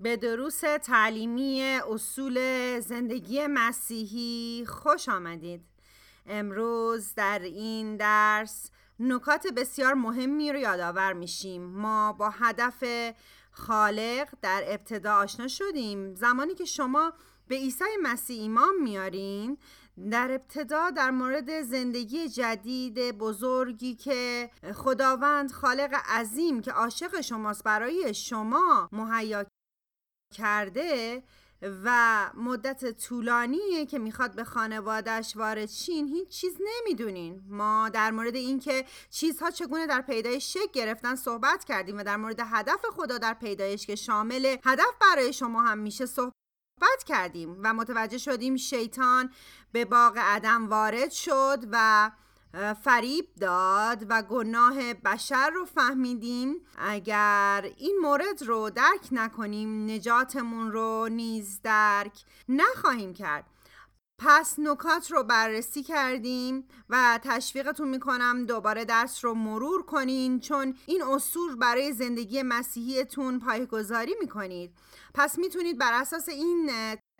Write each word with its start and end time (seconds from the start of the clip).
به 0.00 0.16
دروس 0.16 0.60
تعلیمی 0.82 1.62
اصول 1.62 2.38
زندگی 2.80 3.46
مسیحی 3.46 4.64
خوش 4.68 5.08
آمدید. 5.08 5.64
امروز 6.26 7.14
در 7.14 7.38
این 7.38 7.96
درس 7.96 8.70
نکات 9.00 9.46
بسیار 9.46 9.94
مهمی 9.94 10.52
رو 10.52 10.58
یادآور 10.58 11.12
میشیم. 11.12 11.62
ما 11.62 12.12
با 12.12 12.30
هدف 12.30 12.84
خالق 13.50 14.28
در 14.42 14.64
ابتدا 14.66 15.14
آشنا 15.14 15.48
شدیم. 15.48 16.14
زمانی 16.14 16.54
که 16.54 16.64
شما 16.64 17.12
به 17.48 17.54
عیسی 17.54 17.84
مسیح 18.02 18.40
ایمان 18.40 18.74
میارین 18.82 19.58
در 20.10 20.32
ابتدا 20.32 20.90
در 20.90 21.10
مورد 21.10 21.62
زندگی 21.62 22.28
جدید 22.28 22.98
بزرگی 23.18 23.94
که 23.94 24.50
خداوند 24.74 25.52
خالق 25.52 25.94
عظیم 26.08 26.62
که 26.62 26.72
عاشق 26.72 27.20
شماست 27.20 27.64
برای 27.64 28.14
شما 28.14 28.88
مهیا 28.92 29.46
کرده 30.34 31.22
و 31.84 32.30
مدت 32.34 33.06
طولانیه 33.06 33.86
که 33.86 33.98
می‌خواد 33.98 34.34
به 34.34 34.44
خانوادش 34.44 35.36
وارد 35.36 35.68
شین 35.68 36.08
هیچ 36.08 36.28
چیز 36.28 36.56
نمی‌دونین. 36.60 37.42
ما 37.48 37.88
در 37.88 38.10
مورد 38.10 38.36
اینکه 38.36 38.84
چیزها 39.10 39.50
چگونه 39.50 39.86
در 39.86 40.00
پیدایش 40.00 40.52
شکل 40.52 40.72
گرفتن 40.72 41.14
صحبت 41.14 41.64
کردیم 41.64 41.98
و 41.98 42.02
در 42.02 42.16
مورد 42.16 42.40
هدف 42.40 42.84
خدا 42.92 43.18
در 43.18 43.34
پیدایش 43.34 43.86
که 43.86 43.94
شامل 43.94 44.56
هدف 44.64 44.94
برای 45.00 45.32
شما 45.32 45.62
هم 45.62 45.78
میشه 45.78 46.06
صحبت 46.06 46.32
کردیم 47.06 47.60
و 47.62 47.74
متوجه 47.74 48.18
شدیم 48.18 48.56
شیطان 48.56 49.30
به 49.72 49.84
باغ 49.84 50.18
عدم 50.18 50.68
وارد 50.68 51.10
شد 51.10 51.58
و 51.72 52.10
فریب 52.84 53.28
داد 53.40 54.06
و 54.08 54.22
گناه 54.22 54.94
بشر 54.94 55.50
رو 55.50 55.64
فهمیدیم. 55.64 56.54
اگر 56.78 57.70
این 57.76 57.98
مورد 58.02 58.42
رو 58.42 58.70
درک 58.70 59.08
نکنیم 59.12 59.90
نجاتمون 59.90 60.72
رو 60.72 61.08
نیز 61.08 61.60
درک 61.62 62.24
نخواهیم 62.48 63.14
کرد. 63.14 63.44
پس 64.18 64.58
نکات 64.58 65.12
رو 65.12 65.22
بررسی 65.22 65.82
کردیم 65.82 66.68
و 66.90 67.20
تشویقتون 67.22 67.88
می‌کنم 67.88 68.46
دوباره 68.46 68.84
درس 68.84 69.24
رو 69.24 69.34
مرور 69.34 69.82
کنین 69.82 70.40
چون 70.40 70.74
این 70.86 71.02
اصول 71.02 71.56
برای 71.56 71.92
زندگی 71.92 72.42
مسیحیتون 72.42 73.40
پایگذاری 73.40 74.14
می‌کنید. 74.20 74.70
پس 75.14 75.38
می‌تونید 75.38 75.78
بر 75.78 75.92
اساس 75.92 76.28
این 76.28 76.70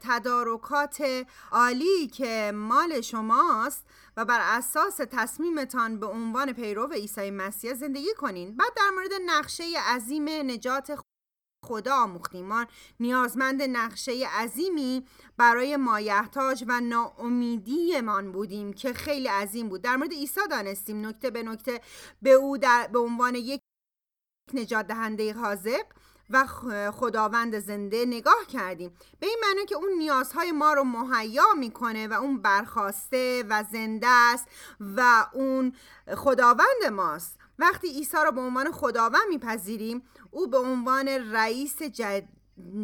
تدارکات 0.02 1.26
عالی 1.52 2.06
که 2.06 2.52
مال 2.54 3.00
شماست 3.00 3.86
و 4.16 4.24
بر 4.24 4.40
اساس 4.42 4.96
تصمیمتان 4.96 6.00
به 6.00 6.06
عنوان 6.06 6.52
پیرو 6.52 6.92
عیسی 6.92 7.30
مسیح 7.30 7.74
زندگی 7.74 8.14
کنین. 8.14 8.56
بعد 8.56 8.74
در 8.76 8.90
مورد 8.94 9.10
نقشه 9.26 9.64
عظیم 9.88 10.28
نجات 10.28 11.00
خدا 11.64 11.94
آموختیم 11.94 12.46
ما 12.46 12.66
نیازمند 13.00 13.62
نقشه 13.62 14.26
عظیمی 14.26 15.06
برای 15.36 15.76
مایحتاج 15.76 16.64
و 16.68 16.80
ناامیدیمان 16.80 18.32
بودیم 18.32 18.72
که 18.72 18.92
خیلی 18.92 19.28
عظیم 19.28 19.68
بود. 19.68 19.82
در 19.82 19.96
مورد 19.96 20.12
عیسی 20.12 20.40
دانستیم 20.50 21.06
نکته 21.06 21.30
به 21.30 21.42
نکته 21.42 21.80
به 22.22 22.30
او 22.30 22.58
در 22.58 22.88
به 22.92 22.98
عنوان 22.98 23.34
یک 23.34 23.60
نجات 24.54 24.86
دهنده 24.86 25.32
حاضق 25.32 25.84
و 26.30 26.46
خداوند 26.90 27.58
زنده 27.58 28.04
نگاه 28.06 28.46
کردیم. 28.48 28.96
به 29.20 29.26
این 29.26 29.38
معنی 29.42 29.66
که 29.66 29.74
اون 29.74 29.92
نیازهای 29.98 30.52
ما 30.52 30.72
رو 30.72 30.84
مهیا 30.84 31.54
می‌کنه 31.58 32.08
و 32.08 32.12
اون 32.12 32.42
برخواسته 32.42 33.44
و 33.48 33.64
زنده 33.72 34.08
است 34.08 34.48
و 34.96 35.26
اون 35.32 35.72
خداوند 36.16 36.84
ماست. 36.92 37.38
وقتی 37.58 37.88
عیسی 37.88 38.16
رو 38.24 38.32
به 38.32 38.40
عنوان 38.40 38.72
خداوند 38.72 39.28
میپذیریم 39.28 40.02
او 40.30 40.46
به 40.46 40.58
عنوان 40.58 41.08
رئیس 41.08 41.82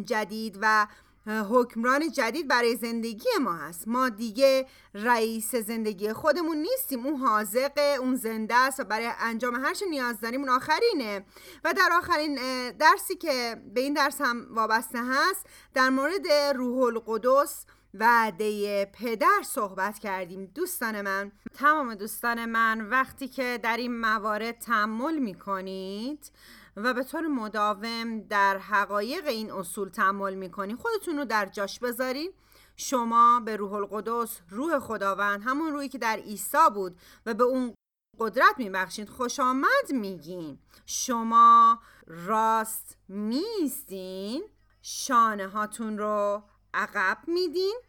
جدید 0.05 0.57
و 0.61 0.87
حکمران 1.27 2.11
جدید 2.11 2.47
برای 2.47 2.75
زندگی 2.75 3.29
ما 3.41 3.53
هست. 3.53 3.87
ما 3.87 4.09
دیگه 4.09 4.67
رئیس 4.93 5.55
زندگی 5.55 6.13
خودمون 6.13 6.57
نیستیم. 6.57 7.05
اون 7.05 7.15
حاضقه 7.15 7.95
اون 7.99 8.15
زنده 8.15 8.55
است 8.55 8.79
و 8.79 8.83
برای 8.83 9.09
انجام 9.19 9.55
هر 9.55 9.73
چه 9.73 9.85
نیاز 9.85 10.19
داریم 10.19 10.39
اون 10.39 10.49
آخرینه. 10.49 11.25
و 11.63 11.73
در 11.73 11.89
آخرین 11.97 12.35
درسی 12.71 13.15
که 13.15 13.61
به 13.73 13.81
این 13.81 13.93
درس 13.93 14.21
هم 14.21 14.47
وابسته 14.49 14.99
هست 15.03 15.45
در 15.73 15.89
مورد 15.89 16.27
روح 16.55 16.77
القدس 16.77 17.65
وعده 17.93 18.85
پدر 18.85 19.41
صحبت 19.45 19.99
کردیم. 19.99 20.45
دوستان 20.45 21.01
من 21.01 21.31
تمام 21.53 21.95
دوستان 21.95 22.45
من 22.45 22.81
وقتی 22.81 23.27
که 23.27 23.59
در 23.63 23.77
این 23.77 23.99
موارد 23.99 24.59
تحمل 24.59 25.19
می‌کنید 25.19 26.31
و 26.77 26.93
به 26.93 27.03
طور 27.03 27.27
مداوم 27.27 28.19
در 28.19 28.57
حقایق 28.57 29.27
این 29.27 29.51
اصول 29.51 29.89
تعمل 29.89 30.33
می‌کنین 30.33 30.75
خودتون 30.75 31.17
رو 31.17 31.25
در 31.25 31.45
جاش 31.45 31.79
بذارین. 31.79 32.33
شما 32.75 33.39
به 33.39 33.55
روح 33.55 33.73
القدس 33.73 34.39
روح 34.49 34.79
خداوند 34.79 35.43
همون 35.45 35.71
روحی 35.71 35.89
که 35.89 35.97
در 35.97 36.17
عیسی 36.17 36.69
بود 36.73 36.99
و 37.25 37.33
به 37.33 37.43
اون 37.43 37.73
قدرت 38.19 38.55
میبخشید 38.57 39.09
خوش 39.09 39.39
آمد 39.39 39.91
میگین. 39.91 40.59
شما 40.85 41.79
راست 42.07 42.97
میستین 43.07 44.43
شانه 44.81 45.47
هاتون 45.47 45.97
رو 45.97 46.43
عقب 46.73 47.17
میدین 47.27 47.79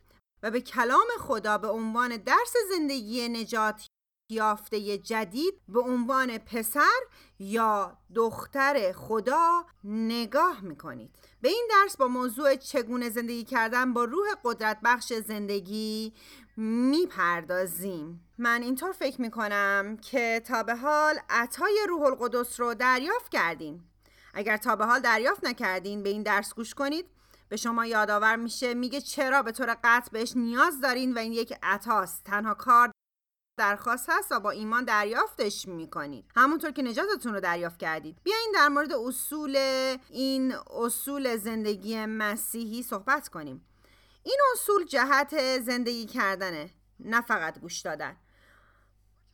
و 0.43 0.51
به 0.51 0.61
کلام 0.61 1.06
خدا 1.19 1.59
به 1.59 1.69
عنوان 1.69 2.16
درس 2.16 2.55
زندگی 2.71 3.28
نجات 3.28 3.87
یافته 4.31 4.99
جدید 4.99 5.55
به 5.69 5.81
عنوان 5.81 6.39
پسر 6.39 7.01
یا 7.39 7.99
دختر 8.15 8.93
خدا 8.93 9.65
نگاه 9.85 10.61
می‌کنید. 10.61 11.11
به 11.41 11.49
این 11.49 11.69
درس 11.71 11.97
با 11.97 12.07
موضوع 12.07 12.57
چگونه 12.57 13.11
زندگی 13.11 13.45
کردن 13.45 13.93
با 13.93 14.05
روح 14.05 14.27
قدرت 14.45 14.79
بخش 14.84 15.13
زندگی 15.13 16.13
می‌پردازیم. 16.57 18.29
من 18.39 18.63
اینطور 18.63 18.93
فکر 18.93 19.21
می‌کنم 19.21 19.99
که 20.03 20.43
تا 20.47 20.63
به 20.63 20.77
حال 20.77 21.19
عطای 21.29 21.87
روح 21.89 22.03
القدس 22.03 22.61
رو 22.61 22.75
دریافت 22.75 23.33
کردین. 23.33 23.81
اگر 24.34 24.57
تا 24.57 24.77
به 24.77 24.87
حال 24.87 25.01
دریافت 25.01 25.45
نکردین 25.45 26.03
به 26.03 26.09
این 26.09 26.23
درس 26.23 26.55
گوش 26.55 26.75
کنید. 26.75 27.07
به 27.49 27.57
شما 27.57 27.87
یادآور 27.87 28.37
میشه 28.37 28.75
میگه 28.75 29.01
چرا 29.01 29.43
به 29.43 29.53
طور 29.53 29.77
قطع 29.84 30.11
بهش 30.13 30.33
نیاز 30.37 30.81
دارین 30.81 31.15
و 31.15 31.19
این 31.19 31.33
یک 31.33 31.55
عطاست. 31.63 32.25
تنها 32.25 32.55
کار 32.55 32.91
درخواست 33.65 34.10
هست 34.10 34.32
و 34.32 34.41
با 34.41 34.50
ایمان 34.50 34.84
دریافتش 34.84 35.69
می‌کنید. 35.69 36.25
همونطور 36.37 36.70
که 36.70 36.82
نجاتتون 36.82 37.34
رو 37.34 37.41
دریافت 37.41 37.78
کردید. 37.78 38.16
بیاین 38.22 38.53
در 38.54 38.69
مورد 38.69 38.92
اصول 38.92 39.56
این 40.10 40.54
اصول 40.70 41.37
زندگی 41.37 42.06
مسیحی 42.06 42.82
صحبت 42.82 43.28
کنیم. 43.28 43.65
این 44.22 44.38
اصول 44.54 44.84
جهت 44.84 45.60
زندگی 45.60 46.06
کردنه 46.06 46.70
نه 47.00 47.20
فقط 47.20 47.59
گوش 47.60 47.81
دادن. 47.81 48.16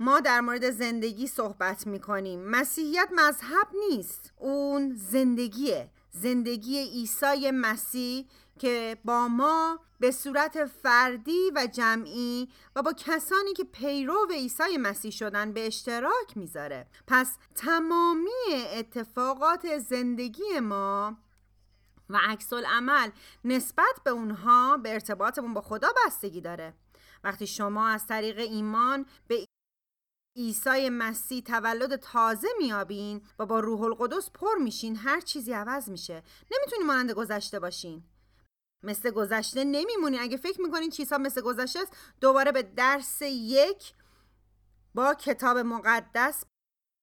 ما 0.00 0.20
در 0.20 0.40
مورد 0.40 0.70
زندگی 0.70 1.26
صحبت 1.26 1.86
می‌کنیم. 1.86 2.40
مسیحیت 2.40 3.08
مذهب 3.12 3.68
نیست. 3.88 4.32
اون 4.36 4.94
زندگیه. 4.94 5.90
زندگی 6.12 6.78
عیسی 6.78 7.50
مسیح 7.50 8.28
که 8.58 8.96
با 9.04 9.28
ما 9.28 9.80
به 10.00 10.10
صورت 10.10 10.64
فردی 10.64 11.50
و 11.54 11.68
جمعی 11.72 12.48
و 12.76 12.82
با 12.82 12.92
کسانی 12.92 13.52
که 13.52 13.64
پیرو 13.64 14.26
عیسی 14.30 14.76
مسیح 14.76 15.10
شدن 15.10 15.52
به 15.52 15.66
اشتراک 15.66 16.36
می‌ذاره. 16.36 16.86
پس 17.06 17.36
تمامی 17.54 18.30
اتفاقات 18.74 19.78
زندگی 19.78 20.60
ما 20.60 21.16
و 22.10 22.18
عکس 22.22 22.52
عمل 22.52 23.10
نسبت 23.44 24.00
به 24.04 24.10
اونها 24.10 24.76
به 24.76 24.92
ارتباطمون 24.92 25.54
با 25.54 25.60
خدا 25.60 25.88
بستگی 26.06 26.40
داره. 26.40 26.74
وقتی 27.24 27.46
شما 27.46 27.88
از 27.88 28.06
طریق 28.06 28.38
ایمان 28.38 29.06
به 29.28 29.44
عیسی 30.36 30.88
مسیح 30.88 31.42
تولد 31.42 31.96
تازه 31.96 32.48
میابین 32.58 33.22
و 33.38 33.46
با 33.46 33.60
روح 33.60 33.82
القدس 33.82 34.30
پر 34.30 34.54
میشین 34.60 34.96
هر 34.96 35.20
چیزی 35.20 35.52
عوض 35.52 35.90
میشه. 35.90 36.22
نمی‌تونی 36.50 36.84
مانند 36.84 37.10
گذشته 37.10 37.60
باشین. 37.60 38.04
مثل 38.82 39.10
گذشته 39.10 39.64
نمیمونی. 39.64 40.18
اگه 40.18 40.36
فکر 40.36 40.60
می‌کنین 40.60 40.90
چیزها 40.90 41.18
مثل 41.18 41.40
گذشته 41.40 41.80
است 41.80 41.96
دوباره 42.20 42.52
به 42.52 42.62
درس 42.62 43.22
یک 43.22 43.94
با 44.94 45.14
کتاب 45.14 45.58
مقدس 45.58 46.44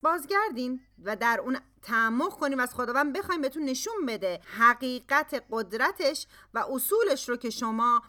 بازگردین 0.04 0.82
و 1.04 1.16
در 1.16 1.40
اون 1.44 1.60
تعمق 1.82 2.34
کنیم 2.34 2.60
و 2.60 2.62
از 2.62 2.76
خداوند 2.76 3.18
بخوایم 3.18 3.42
بهتون 3.42 3.64
نشون 3.64 4.06
بده 4.06 4.42
حقیقت 4.58 5.46
قدرتش 5.52 6.28
و 6.54 6.66
اصولش 6.70 7.30
رو 7.30 7.38
که 7.38 7.50
شما 7.50 8.02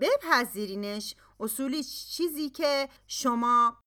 بپذیرینش. 0.00 1.14
اصولی 1.40 1.84
چیزی 1.84 2.50
که 2.50 2.88
شما 3.06 3.80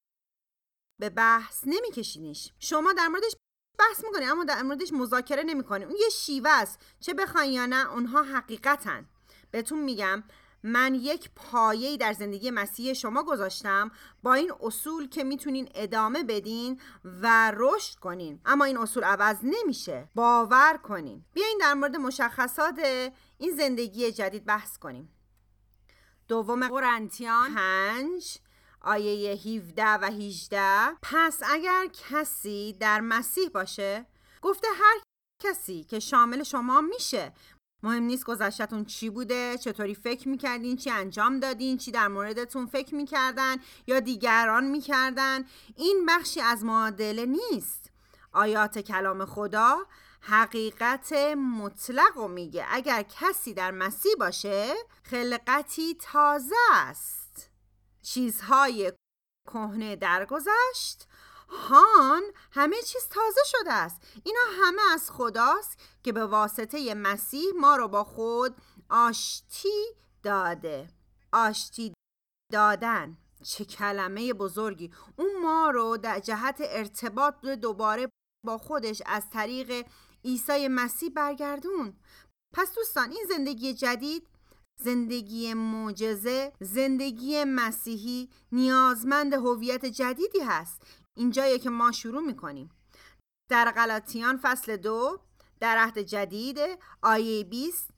به 1.00 1.10
بحث 1.10 1.64
نمیکشینش 1.68 2.54
شما 2.60 2.94
در 2.94 3.08
موردش 3.08 3.36
بحث 3.80 4.04
می‌کنی 4.04 4.26
اما 4.26 4.44
در 4.44 4.62
موردش 4.62 4.94
مذاکره 4.94 5.44
نمی‌کنی. 5.44 5.84
اون 5.84 5.96
یه 5.96 6.10
شیوه 6.10 6.50
است 6.50 6.80
چه 7.00 7.14
بخواین 7.14 7.52
یا 7.52 7.66
نه 7.66 7.92
اونها 7.92 8.24
حقیقتن. 8.24 9.10
بهتون 9.56 9.80
میگم 9.80 10.24
من 10.64 10.96
یک 10.96 11.30
پایه 11.36 11.98
در 11.98 12.14
زندگی 12.14 12.52
مسیح 12.52 12.94
شما 12.94 13.24
گذاشتم 13.24 13.92
با 14.24 14.34
این 14.34 14.52
اصول 14.62 15.10
که 15.10 15.24
می‌تونین 15.24 15.70
ادامه 15.76 16.24
بدین 16.24 16.82
و 17.04 17.52
رشد 17.56 18.00
کنین. 18.00 18.42
اما 18.46 18.66
این 18.66 18.78
اصول 18.78 19.04
عوض 19.04 19.38
نمیشه. 19.44 20.10
باور 20.16 20.80
کنین. 20.84 21.26
بیاین 21.34 21.58
در 21.62 21.74
مورد 21.74 21.96
مشخصات 21.96 22.80
این 23.38 23.56
زندگی 23.58 24.12
جدید 24.12 24.46
بحث 24.46 24.78
کنیم. 24.78 25.10
دوم 26.28 26.68
قرنتیان 26.68 27.56
پنج 27.56 28.38
آیه 28.82 29.36
17 29.36 29.86
و 29.86 30.06
18 30.06 30.98
پس 31.02 31.42
اگر 31.50 31.88
کسی 32.10 32.78
در 32.80 33.02
مسیح 33.02 33.50
باشه 33.50 34.06
گفته 34.42 34.68
هر 34.76 35.02
کسی 35.44 35.84
که 35.84 36.00
شامل 36.00 36.44
شما 36.44 36.82
میشه 36.82 37.34
مهم 37.86 38.04
نیست 38.04 38.26
گذشتتون 38.26 38.86
چی 38.86 39.10
بوده 39.10 39.58
چطوری 39.58 39.96
فکر 39.96 40.30
می‌کردین 40.30 40.78
چی 40.78 40.90
انجام 40.90 41.40
دادین 41.40 41.78
چی 41.78 41.92
در 41.92 42.08
موردتون 42.08 42.66
فکر 42.66 42.96
می‌کردن 42.96 43.56
یا 43.88 44.00
دیگران 44.00 44.64
می‌کردن. 44.64 45.46
این 45.76 46.06
بخشی 46.08 46.42
از 46.42 46.64
معادله 46.64 47.26
نیست. 47.26 47.92
آیات 48.34 48.80
کلام 48.80 49.26
خدا 49.26 49.78
حقیقت 50.22 51.14
مطلق 51.58 52.12
رو 52.16 52.28
میگه. 52.28 52.66
اگر 52.70 53.04
کسی 53.04 53.54
در 53.54 53.72
مسیح 53.72 54.12
باشه 54.20 54.74
خلقتی 55.04 55.98
تازه 56.02 56.56
است. 56.72 57.50
چیزهای 58.02 58.94
کهنه 59.46 59.96
درگذشت 59.96 61.08
هان 61.50 62.24
همه 62.52 62.82
چیز 62.82 63.08
تازه 63.10 63.42
شده 63.46 63.74
است. 63.74 64.02
اینا 64.24 64.40
همه 64.64 64.82
از 64.94 65.12
خداست 65.12 65.80
که 66.04 66.12
به 66.12 66.26
واسطه 66.26 66.94
مسیح 66.94 67.46
ما 67.60 67.76
رو 67.76 67.88
با 67.88 68.04
خود 68.04 68.56
آشتی 68.90 69.86
داده. 70.24 70.90
آشتی 71.34 71.94
دادن. 72.52 73.18
چه 73.44 73.66
کلمه 73.66 74.34
بزرگی. 74.34 74.92
اون 75.18 75.42
ما 75.42 75.70
رو 75.70 75.98
در 75.98 76.20
جهت 76.20 76.58
ارتباط 76.62 77.46
دوباره 77.46 78.10
با 78.46 78.58
خودش 78.58 79.02
از 79.06 79.30
طریق 79.30 79.86
عیسی 80.26 80.68
مسیح 80.68 81.10
برگردون. 81.10 81.94
پس 82.54 82.76
دوستان 82.76 83.12
این 83.12 83.26
زندگی 83.30 83.74
جدید 83.74 84.28
زندگی 84.80 85.54
معجزه 85.54 86.54
زندگی 86.60 87.44
مسیحی 87.44 88.30
نیازمند 88.52 89.34
هویت 89.34 89.86
جدیدی 89.86 90.40
هست. 90.40 90.82
اینجایه 91.16 91.60
که 91.60 91.70
ما 91.70 91.92
شروع 91.92 92.22
می‌کنیم. 92.22 92.70
در 93.50 93.72
غلاطیان 93.72 94.40
فصل 94.42 94.78
دو 94.78 95.20
در 95.60 95.78
عهد 95.78 96.00
جدید 96.00 96.58
آیه 97.02 97.44
20 97.44 97.90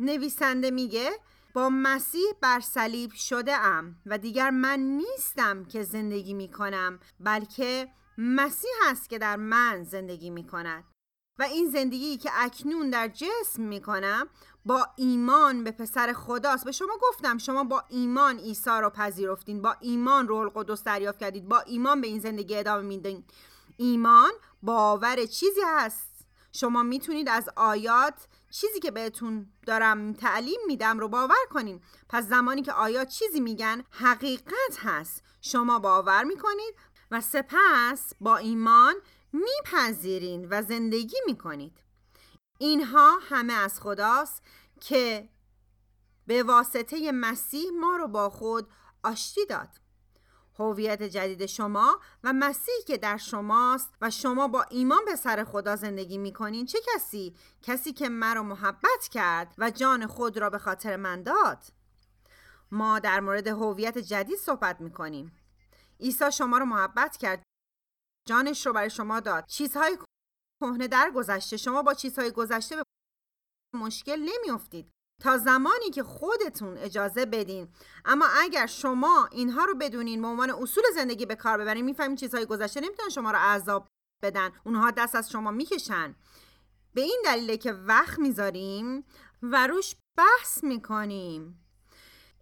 نویسنده 0.00 0.70
میگه 0.70 1.10
با 1.54 1.68
مسیح 1.72 2.32
بر 2.40 2.60
صلیب 2.60 3.12
شده 3.12 3.56
ام 3.56 3.96
و 4.06 4.18
دیگر 4.18 4.50
من 4.50 4.80
نیستم 4.80 5.64
که 5.64 5.82
زندگی 5.82 6.34
می‌کنم 6.34 7.00
بلکه 7.20 7.88
مسیح 8.18 8.70
است 8.86 9.10
که 9.10 9.18
در 9.18 9.36
من 9.36 9.82
زندگی 9.84 10.30
می‌کند. 10.30 10.84
و 11.38 11.42
این 11.42 11.70
زندگی 11.70 12.16
که 12.16 12.30
اکنون 12.34 12.90
در 12.90 13.08
جسم 13.08 13.62
می‌کنم 13.62 14.28
با 14.64 14.86
ایمان 14.96 15.64
به 15.64 15.70
پسر 15.70 16.12
خداست. 16.12 16.64
به 16.64 16.72
شما 16.72 16.98
گفتم 17.02 17.38
شما 17.38 17.64
با 17.64 17.84
ایمان 17.88 18.38
عیسی 18.38 18.70
رو 18.70 18.90
پذیرفتین 18.90 19.62
با 19.62 19.76
ایمان 19.80 20.28
روح 20.28 20.40
القدس 20.40 20.84
دریافت 20.84 21.18
کردید 21.18 21.48
با 21.48 21.60
ایمان 21.60 22.00
به 22.00 22.06
این 22.06 22.20
زندگی 22.20 22.56
ادامه 22.56 22.82
میدین. 22.82 23.24
ایمان 23.76 24.30
باور 24.62 25.26
چیزی 25.26 25.60
هست. 25.66 26.26
شما 26.52 26.82
می‌تونید 26.82 27.28
از 27.28 27.48
آیات 27.56 28.26
چیزی 28.50 28.80
که 28.80 28.90
بهتون 28.90 29.46
دارم 29.66 30.12
تعلیم 30.12 30.60
میدم 30.66 30.98
رو 30.98 31.08
باور 31.08 31.46
کنین. 31.50 31.80
پس 32.08 32.24
زمانی 32.24 32.62
که 32.62 32.72
آیات 32.72 33.08
چیزی 33.08 33.40
میگن 33.40 33.84
حقیقت 33.90 34.78
هست. 34.78 35.22
شما 35.40 35.78
باور 35.78 36.24
می‌کنید 36.24 36.74
و 37.10 37.20
سپس 37.20 38.12
با 38.20 38.36
ایمان 38.36 38.94
میپذیرین 39.34 40.48
و 40.50 40.62
زندگی 40.62 41.16
می‌کنید. 41.26 41.78
اینها 42.58 43.18
همه 43.22 43.52
از 43.52 43.80
خداست 43.80 44.42
که 44.80 45.28
به 46.26 46.42
واسطه 46.42 47.12
مسیح 47.12 47.70
ما 47.80 47.96
رو 47.96 48.08
با 48.08 48.30
خود 48.30 48.68
آشتی 49.02 49.46
داد. 49.46 49.68
هویت 50.58 51.02
جدید 51.02 51.46
شما 51.46 52.00
و 52.24 52.32
مسیح 52.32 52.74
که 52.86 52.96
در 52.96 53.16
شماست 53.16 53.94
و 54.00 54.10
شما 54.10 54.48
با 54.48 54.62
ایمان 54.62 55.04
به 55.04 55.16
سر 55.16 55.44
خدا 55.44 55.76
زندگی 55.76 56.18
می‌کنین 56.18 56.66
چه 56.66 56.78
کسی؟ 56.94 57.34
کسی 57.62 57.92
که 57.92 58.08
مرا 58.08 58.42
محبت 58.42 59.08
کرد 59.10 59.54
و 59.58 59.70
جان 59.70 60.06
خود 60.06 60.38
را 60.38 60.50
به 60.50 60.58
خاطر 60.58 60.96
من 60.96 61.22
داد. 61.22 61.64
ما 62.70 62.98
در 62.98 63.20
مورد 63.20 63.46
هویت 63.46 63.98
جدید 63.98 64.38
صحبت 64.38 64.80
می‌کنیم. 64.80 65.32
عیسی 66.00 66.32
شما 66.32 66.58
رو 66.58 66.64
محبت 66.64 67.16
کرد. 67.16 67.42
جانش 68.28 68.66
رو 68.66 68.72
برای 68.72 68.90
شما 68.90 69.20
داد. 69.20 69.46
چیزهای 69.46 69.98
کهنه 70.60 70.88
در 70.88 71.10
گذشته. 71.14 71.56
شما 71.56 71.82
با 71.82 71.94
چیزهای 71.94 72.30
گذشته 72.30 72.76
به 72.76 72.82
مشکل 73.78 74.16
نمیافتید. 74.16 74.90
تا 75.22 75.38
زمانی 75.38 75.90
که 75.90 76.02
خودتون 76.02 76.78
اجازه 76.78 77.26
بدین. 77.26 77.68
اما 78.04 78.26
اگر 78.26 78.66
شما 78.66 79.28
اینها 79.32 79.64
رو 79.64 79.74
بدونین 79.74 80.22
به 80.22 80.28
عنوان 80.28 80.50
اصول 80.50 80.84
زندگی 80.94 81.26
به 81.26 81.34
کار 81.34 81.58
ببرین 81.58 81.84
می‌فهمین 81.84 82.16
چیزهای 82.16 82.46
گذشته 82.46 82.80
نمی‌تونن 82.80 83.08
شما 83.08 83.30
رو 83.30 83.38
عذاب 83.38 83.88
بدن. 84.22 84.52
اونها 84.64 84.90
دست 84.90 85.14
از 85.14 85.30
شما 85.30 85.50
می‌کشن. 85.50 86.14
به 86.94 87.00
این 87.00 87.22
دلیله 87.24 87.56
که 87.56 87.72
وقت 87.72 88.18
می‌ذاریم 88.18 89.04
و 89.42 89.66
روش 89.66 89.96
بحث 90.18 90.64
می‌کنیم. 90.64 91.66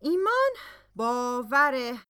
ایمان 0.00 0.52
باور 0.96 2.04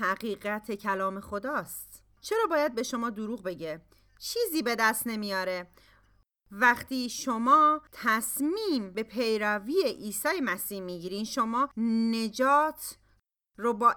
حقیقت 0.00 0.72
کلام 0.72 1.20
خداست. 1.20 2.01
چرا 2.22 2.46
باید 2.50 2.74
به 2.74 2.82
شما 2.82 3.10
دروغ 3.10 3.42
بگه؟ 3.42 3.80
چیزی 4.18 4.62
به 4.62 4.76
دست 4.76 5.06
نمیاره. 5.06 5.70
وقتی 6.50 7.08
شما 7.08 7.80
تصمیم 7.92 8.92
به 8.92 9.02
پیروی 9.02 9.82
عیسی 9.82 10.40
مسیح 10.42 10.80
می‌گیرین 10.80 11.24
شما 11.24 11.68
نجات 11.76 12.96
رو 13.58 13.74
با 13.74 13.96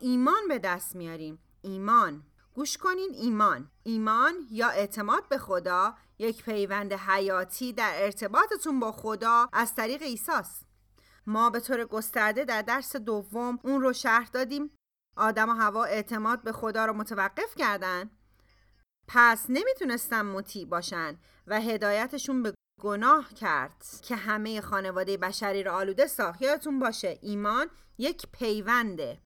ایمان 0.00 0.48
به 0.48 0.58
دست 0.58 0.96
میارین. 0.96 1.38
ایمان. 1.62 2.22
گوش 2.54 2.76
کنین 2.76 3.10
ایمان. 3.14 3.70
ایمان 3.82 4.34
یا 4.50 4.68
اعتماد 4.68 5.28
به 5.28 5.38
خدا 5.38 5.94
یک 6.18 6.44
پیوند 6.44 6.92
حیاتی 6.92 7.72
در 7.72 7.92
ارتباطتون 7.96 8.80
با 8.80 8.92
خدا 8.92 9.48
از 9.52 9.74
طریق 9.74 10.02
ایساست 10.02 10.66
ما 11.26 11.50
به 11.50 11.60
طور 11.60 11.84
گسترده 11.84 12.44
در 12.44 12.62
درس 12.62 12.96
دوم 12.96 13.58
اون 13.62 13.80
رو 13.80 13.92
شرح 13.92 14.28
دادیم. 14.28 14.70
آدم 15.16 15.48
و 15.48 15.52
هوا 15.52 15.84
اعتماد 15.84 16.42
به 16.42 16.52
خدا 16.52 16.86
رو 16.86 16.92
متوقف 16.92 17.54
کردن. 17.56 18.10
پس 19.08 19.46
نمی‌تونستن 19.48 20.22
مطیع 20.22 20.66
باشن 20.66 21.18
و 21.46 21.60
هدایتشون 21.60 22.42
به 22.42 22.54
گناه 22.80 23.34
کرد 23.34 23.84
که 24.02 24.16
همه 24.16 24.60
خانواده 24.60 25.16
بشری 25.16 25.62
را 25.62 25.76
آلوده 25.76 26.06
ساخت 26.06 26.42
یادتون 26.42 26.78
باشه. 26.78 27.18
ایمان 27.22 27.70
یک 27.98 28.26
پیونده. 28.32 29.22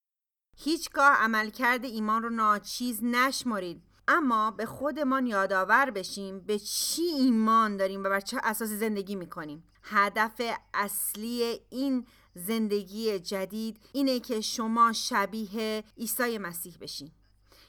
هیچگاه 0.59 1.15
عملکرد 1.15 1.85
ایمان 1.85 2.23
رو 2.23 2.31
ناچیز 2.31 3.05
نشمارید 3.05 3.86
اما 4.09 4.51
به 4.51 4.67
خودمان 4.67 5.27
یادآور 5.27 5.91
بشیم 5.91 6.41
به 6.41 6.59
چی 6.59 7.03
ایمان 7.03 7.77
داریم 7.77 8.01
و 8.01 8.09
بر 8.09 8.21
چه 8.21 8.41
اساسی 8.45 8.77
زندگی 8.77 9.17
می‌کنیم. 9.17 9.65
هدف 9.83 10.41
اصلی 10.75 11.61
این 11.71 12.07
زندگی 12.35 13.19
جدید 13.19 13.81
اینه 13.93 14.21
که 14.21 14.41
شما 14.41 14.93
شبیه 14.93 15.85
عیسی 15.99 16.39
مسیح 16.39 16.77
بشین. 16.81 17.13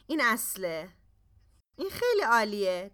این 0.07 0.21
اصله 0.21 0.89
این 1.77 1.89
خیلی 1.89 2.21
عالیه. 2.21 2.91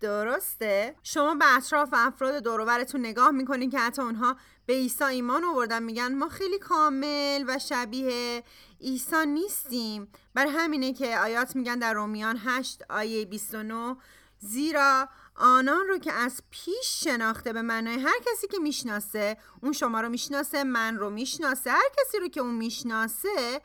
درسته؟ 0.00 0.96
شما 1.02 1.34
به 1.34 1.56
اطراف 1.56 1.88
افراد 1.92 2.34
دوروبرتون 2.42 3.00
نگاه 3.00 3.30
می‌کنین 3.30 3.70
که 3.70 3.78
حتی 3.78 4.02
اونها 4.02 4.36
به 4.66 4.72
عیسی 4.72 5.04
ایمان 5.04 5.44
آوردن 5.44 5.82
میگن 5.82 6.14
ما 6.14 6.28
خیلی 6.28 6.58
کامل 6.58 7.44
و 7.48 7.58
شبیه 7.58 8.42
عیسی 8.84 9.26
نیستیم. 9.26 10.08
بر 10.34 10.46
همینه 10.46 10.92
که 10.92 11.18
آیات 11.18 11.56
میگن 11.56 11.78
در 11.78 11.92
رومیان 11.92 12.40
8 12.44 12.82
آیه 12.90 13.24
29 13.24 13.96
زیرا 14.38 15.08
آنان 15.36 15.88
رو 15.88 15.98
که 15.98 16.12
از 16.12 16.42
پیش 16.50 17.04
شناخته 17.04 17.52
به 17.52 17.62
معنای 17.62 17.94
هر 17.94 18.18
کسی 18.26 18.46
که 18.46 18.58
می‌شناسه 18.58 19.36
اون 19.62 19.72
شما 19.72 20.00
رو 20.00 20.08
می‌شناسه 20.08 20.64
من 20.64 20.96
رو 20.96 21.10
می‌شناسه 21.10 21.70
هر 21.70 21.88
کسی 21.98 22.18
رو 22.18 22.28
که 22.28 22.40
اون 22.40 22.54
می‌شناسه 22.54 23.60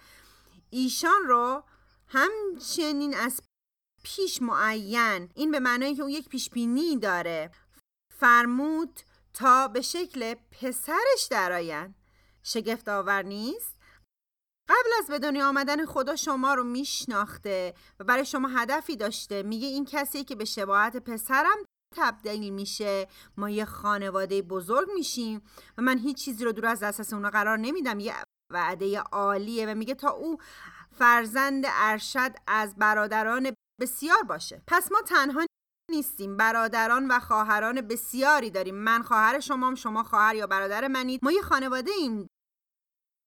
ایشان 0.70 1.24
رو 1.26 1.64
همچنین 2.08 3.18
از 3.18 3.42
پیش 4.04 4.42
معین. 4.42 5.30
این 5.36 5.52
به 5.52 5.60
معنای 5.60 5.96
که 5.96 6.02
اون 6.02 6.12
یک 6.12 6.30
پیش 6.30 6.50
بینی 6.50 6.98
داره. 6.98 7.52
فرمود 8.20 9.00
تا 9.34 9.68
به 9.68 9.82
شکل 9.82 10.34
پسرش 10.34 11.28
درآیند 11.30 11.96
شگفت 12.44 12.90
آور 12.90 13.22
نیست؟ 13.24 13.79
قبل 14.70 14.90
از 15.00 15.08
به 15.08 15.20
دنیا 15.20 15.50
آمدن 15.50 15.86
خدا 15.86 16.16
شما 16.16 16.54
رو 16.54 16.64
میشناخته 16.64 17.74
و 18.00 18.04
برای 18.04 18.26
شما 18.26 18.48
هدفی 18.48 18.96
داشته. 18.96 19.44
میگه 19.44 19.68
این 19.68 19.86
کسی 19.86 20.24
که 20.24 20.36
به 20.36 20.46
شباهت 20.46 20.98
پسرم 20.98 21.58
تبدیل 21.96 22.54
میشه. 22.54 23.08
ما 23.38 23.50
یه 23.50 23.66
خانواده 23.66 24.42
بزرگ 24.42 24.88
میشیم 24.94 25.42
و 25.78 25.82
من 25.82 25.98
هیچ 25.98 26.26
چیزی 26.26 26.46
رو 26.46 26.52
دور 26.52 26.66
از 26.66 26.80
دسترس 26.80 27.14
اونا 27.14 27.30
قرار 27.30 27.58
نمیدم. 27.58 28.00
یه 28.00 28.14
وعده 28.54 29.00
عالیه 29.00 29.72
و 29.72 29.76
میگه 29.76 29.94
تا 29.96 30.10
او 30.10 30.38
فرزند 30.92 31.64
ارشد 31.68 32.32
از 32.48 32.76
برادران 32.76 33.54
بسیار 33.82 34.24
باشه. 34.24 34.62
پس 34.68 34.92
ما 34.92 35.02
تنها 35.02 35.46
نیستیم. 35.92 36.38
برادران 36.38 37.08
و 37.12 37.20
خواهران 37.20 37.82
بسیاری 37.82 38.50
داریم. 38.50 38.76
من 38.76 39.02
خواهر 39.04 39.40
شما 39.40 39.76
شما 39.76 40.04
خواهر 40.04 40.36
یا 40.36 40.48
برادر 40.48 40.88
منید. 40.88 41.20
ما 41.24 41.32
یه 41.32 41.42
خانواده 41.42 41.92
ایم. 41.92 42.28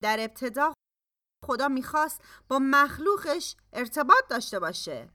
در 0.02 0.20
ابتدا 0.20 0.72
خدا 1.42 1.68
می‌خواست 1.68 2.20
با 2.48 2.58
مخلوقش 2.62 3.56
ارتباط 3.72 4.28
داشته 4.30 4.58
باشه. 4.58 5.08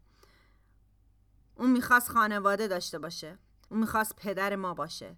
اون 1.56 1.72
می‌خواست 1.72 2.10
خانواده 2.10 2.68
داشته 2.68 3.00
باشه. 3.00 3.40
اون 3.70 3.80
می‌خواست 3.80 4.16
پدر 4.16 4.56
ما 4.56 4.74
باشه. 4.74 5.16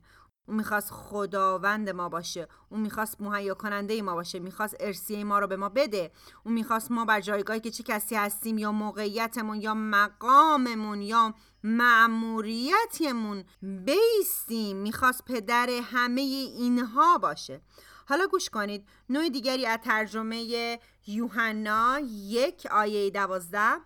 اون 0.48 0.58
می‌خواست 0.58 0.92
خداوند 0.92 1.90
ما 1.90 2.10
باشه. 2.10 2.48
اون 2.70 2.82
می‌خواست 2.82 3.22
مهیا 3.22 3.54
کننده 3.54 4.02
ما 4.02 4.16
باشه. 4.16 4.40
می‌خواست 4.40 4.76
ارسیه 4.80 5.24
ما 5.24 5.40
رو 5.40 5.48
به 5.48 5.58
ما 5.58 5.70
بده. 5.70 6.12
اون 6.44 6.54
می‌خواست 6.54 6.92
ما 6.92 7.06
بر 7.06 7.22
جایگاهی 7.22 7.60
که 7.60 7.72
چه 7.72 7.84
کسی 7.84 8.16
هستیم 8.16 8.58
یا 8.58 8.72
موقعیتمون 8.72 9.62
یا 9.62 9.74
مقاممون 9.74 11.02
یا 11.02 11.34
معموریتمون 11.64 13.44
بیستیم. 13.62 14.78
می‌خواست 14.78 15.26
پدر 15.26 15.70
همه 15.70 16.22
اینها 16.22 17.18
باشه. 17.18 17.62
حالا 18.10 18.28
گوش 18.28 18.50
کنید. 18.50 18.88
نوع 19.10 19.30
دیگری 19.30 19.66
از 19.66 19.80
ترجمه 19.84 20.80
یوحنا 21.08 22.00
یک 22.10 22.68
آیه 22.72 23.10
دوازده. 23.10 23.78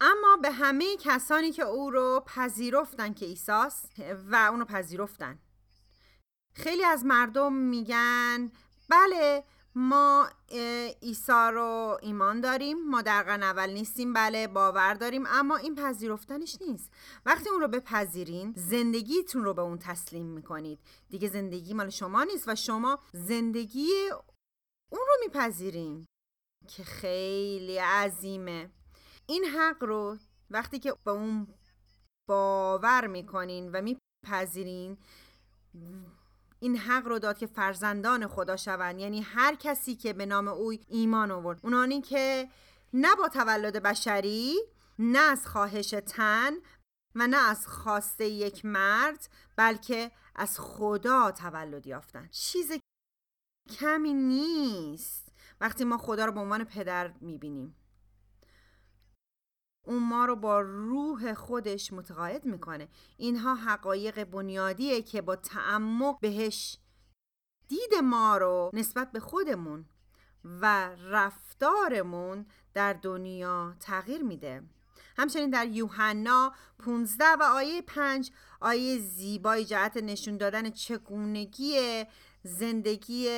اما 0.00 0.36
به 0.42 0.50
همه 0.50 0.96
کسانی 0.96 1.52
که 1.52 1.62
او 1.62 1.90
رو 1.90 2.24
پذیرفتن 2.26 3.14
که 3.14 3.26
ایساست 3.26 3.92
و 4.30 4.36
اونو 4.36 4.64
پذیرفتن 4.64 5.38
خیلی 6.54 6.84
از 6.84 7.04
مردم 7.04 7.52
میگن 7.52 8.52
بله 8.88 9.44
ما 9.80 10.30
عیسی 11.02 11.32
رو 11.32 11.98
ایمان 12.02 12.40
داریم. 12.40 12.90
ما 12.90 13.02
در 13.02 13.30
اول 13.30 13.70
نیستیم 13.70 14.12
بله 14.12 14.46
باور 14.46 14.94
داریم 14.94 15.24
اما 15.26 15.56
این 15.56 15.74
پذیرفتنش 15.74 16.56
نیست. 16.60 16.90
وقتی 17.26 17.50
اون 17.50 17.60
رو 17.60 17.68
بپذیرین 17.68 18.54
زندگیتون 18.56 19.44
رو 19.44 19.54
به 19.54 19.62
اون 19.62 19.78
تسلیم 19.78 20.26
می‌کنید. 20.26 20.78
دیگه 21.08 21.28
زندگی 21.28 21.74
مال 21.74 21.90
شما 21.90 22.24
نیست 22.24 22.48
و 22.48 22.54
شما 22.54 22.98
زندگی 23.12 23.88
اون 24.92 25.02
رو 25.06 25.14
میپذیرین. 25.20 26.06
که 26.68 26.84
خیلی 26.84 27.78
عظیمه. 27.78 28.70
این 29.26 29.44
حق 29.44 29.84
رو 29.84 30.18
وقتی 30.50 30.78
که 30.78 30.94
به 31.04 31.10
اون 31.10 31.46
باور 32.28 33.06
می‌کنین 33.06 33.72
و 33.72 33.82
میپذیرین 33.82 34.98
این 36.60 36.76
حق 36.76 37.06
رو 37.06 37.18
داد 37.18 37.38
که 37.38 37.46
فرزندان 37.46 38.26
خدا 38.26 38.56
شوند. 38.56 38.98
یعنی 39.00 39.20
هر 39.20 39.54
کسی 39.54 39.94
که 39.94 40.12
به 40.12 40.26
نام 40.26 40.48
او 40.48 40.72
ایمان 40.88 41.30
آورد. 41.30 41.60
اونانی 41.62 42.00
که 42.00 42.48
نه 42.92 43.16
با 43.16 43.28
تولد 43.28 43.82
بشری 43.82 44.56
نه 44.98 45.18
از 45.18 45.46
خواهش 45.46 45.94
تن 46.06 46.52
و 47.14 47.26
نه 47.26 47.48
از 47.48 47.66
خواسته 47.66 48.28
یک 48.28 48.64
مرد 48.64 49.28
بلکه 49.56 50.10
از 50.36 50.60
خدا 50.60 51.30
تولد 51.30 51.86
یافتن 51.86 52.28
چیز 52.30 52.72
کمی 53.70 54.14
نیست. 54.14 55.32
وقتی 55.60 55.84
ما 55.84 55.98
خدا 55.98 56.24
رو 56.24 56.32
به 56.32 56.40
عنوان 56.40 56.64
پدر 56.64 57.12
می‌بینیم. 57.20 57.77
اون 59.88 60.02
ما 60.02 60.24
رو 60.24 60.36
با 60.36 60.60
روح 60.60 61.34
خودش 61.34 61.92
متقاعد 61.92 62.44
می‌کنه. 62.44 62.88
اینها 63.16 63.54
حقایق 63.54 64.24
بنیادیه 64.24 65.02
که 65.02 65.22
با 65.22 65.36
تعمق 65.36 66.20
بهش 66.20 66.78
دید 67.68 67.94
ما 68.04 68.36
رو 68.36 68.70
نسبت 68.72 69.12
به 69.12 69.20
خودمون 69.20 69.84
و 70.44 70.90
رفتارمون 71.10 72.46
در 72.74 72.92
دنیا 72.92 73.74
تغییر 73.80 74.22
میده. 74.22 74.62
همچنین 75.16 75.50
در 75.50 75.66
یوحنا 75.66 76.52
15 76.78 77.24
و 77.40 77.42
آیه 77.42 77.82
5 77.82 78.30
آیه 78.60 78.98
زیبای 78.98 79.64
جهت 79.64 79.96
نشون 79.96 80.36
دادن 80.36 80.70
چگونگی 80.70 82.04
زندگی 82.42 83.28